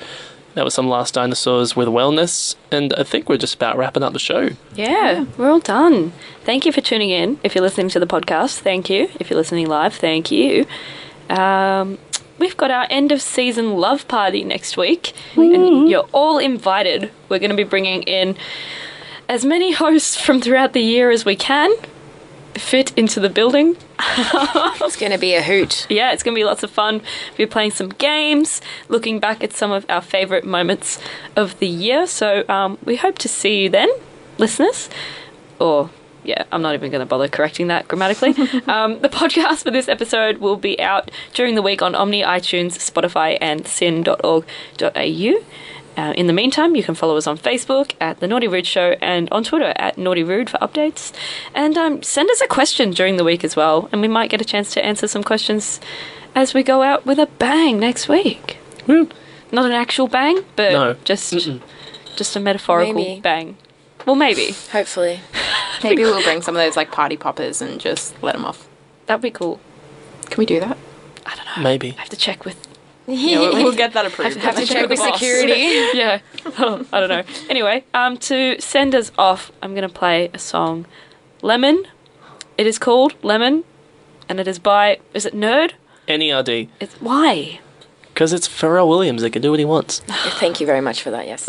[0.54, 4.12] That was some Last Dinosaurs with Wellness, and I think we're just about wrapping up
[4.12, 4.50] the show.
[4.74, 6.12] Yeah, we're all done.
[6.42, 7.38] Thank you for tuning in.
[7.44, 9.08] If you're listening to the podcast, thank you.
[9.20, 10.66] If you're listening live, thank you.
[11.30, 11.98] Um,
[12.38, 17.12] we've got our end of season love party next week, and you're all invited.
[17.28, 18.36] We're going to be bringing in
[19.28, 21.72] as many hosts from throughout the year as we can
[22.54, 23.76] fit into the building.
[24.86, 25.86] It's going to be a hoot.
[25.88, 27.00] yeah, it's going to be lots of fun.
[27.38, 31.00] We're playing some games, looking back at some of our favourite moments
[31.36, 32.06] of the year.
[32.06, 33.88] So um, we hope to see you then,
[34.38, 34.90] listeners.
[35.58, 35.90] Or,
[36.22, 38.30] yeah, I'm not even going to bother correcting that grammatically.
[38.68, 42.72] um, the podcast for this episode will be out during the week on Omny, iTunes,
[42.78, 45.34] Spotify, and syn.org.au.
[45.96, 48.96] Uh, in the meantime, you can follow us on Facebook at The Naughty Rude Show
[49.00, 51.12] and on Twitter at Naughty Rude for updates.
[51.54, 54.40] And um, send us a question during the week as well, and we might get
[54.40, 55.80] a chance to answer some questions
[56.34, 58.58] as we go out with a bang next week.
[58.86, 59.08] Woo.
[59.52, 60.96] Not an actual bang, but No.
[61.04, 61.32] just
[62.16, 63.20] just a metaphorical Maybe.
[63.20, 63.56] bang.
[64.04, 65.20] Well, maybe Hopefully.
[65.84, 68.66] Maybe we'll bring some of those like party poppers and just let them off.
[69.06, 69.60] that'd be cool.
[70.26, 70.76] Can we do that?
[71.26, 71.62] I don't know.
[71.62, 71.94] Maybe.
[71.96, 72.66] I have to check with.
[73.06, 74.36] Yeah, we'll, we'll get that approved.
[74.38, 75.18] Have to Check check with with the boss.
[75.20, 75.52] security.
[75.98, 76.20] yeah,
[76.58, 77.22] Oh, I don't know.
[77.50, 80.86] Anyway, um, to send us off, I'm gonna play a song,
[81.42, 81.84] "Lemon."
[82.56, 83.64] It is called "Lemon,"
[84.28, 85.72] and it is by is it Nerd?
[86.08, 86.68] NERD.
[86.80, 87.60] It's why?
[88.14, 89.22] Because it's Pharrell Williams.
[89.22, 89.98] He can do what he wants.
[90.38, 91.48] Thank you very much for that, yes.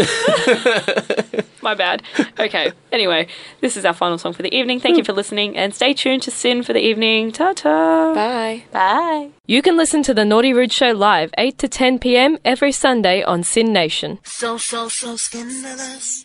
[1.61, 2.01] My bad.
[2.39, 2.71] Okay.
[2.91, 3.27] Anyway,
[3.61, 4.79] this is our final song for the evening.
[4.79, 7.31] Thank you for listening, and stay tuned to SYN for the evening.
[7.31, 8.13] Ta ta.
[8.15, 8.63] Bye.
[8.71, 9.29] Bye.
[9.45, 12.39] You can listen to The Naughty Rude Show live 8 to 10 p.m.
[12.43, 14.19] every Sunday on SYN Nation.
[14.23, 16.23] So, so, so scandalous.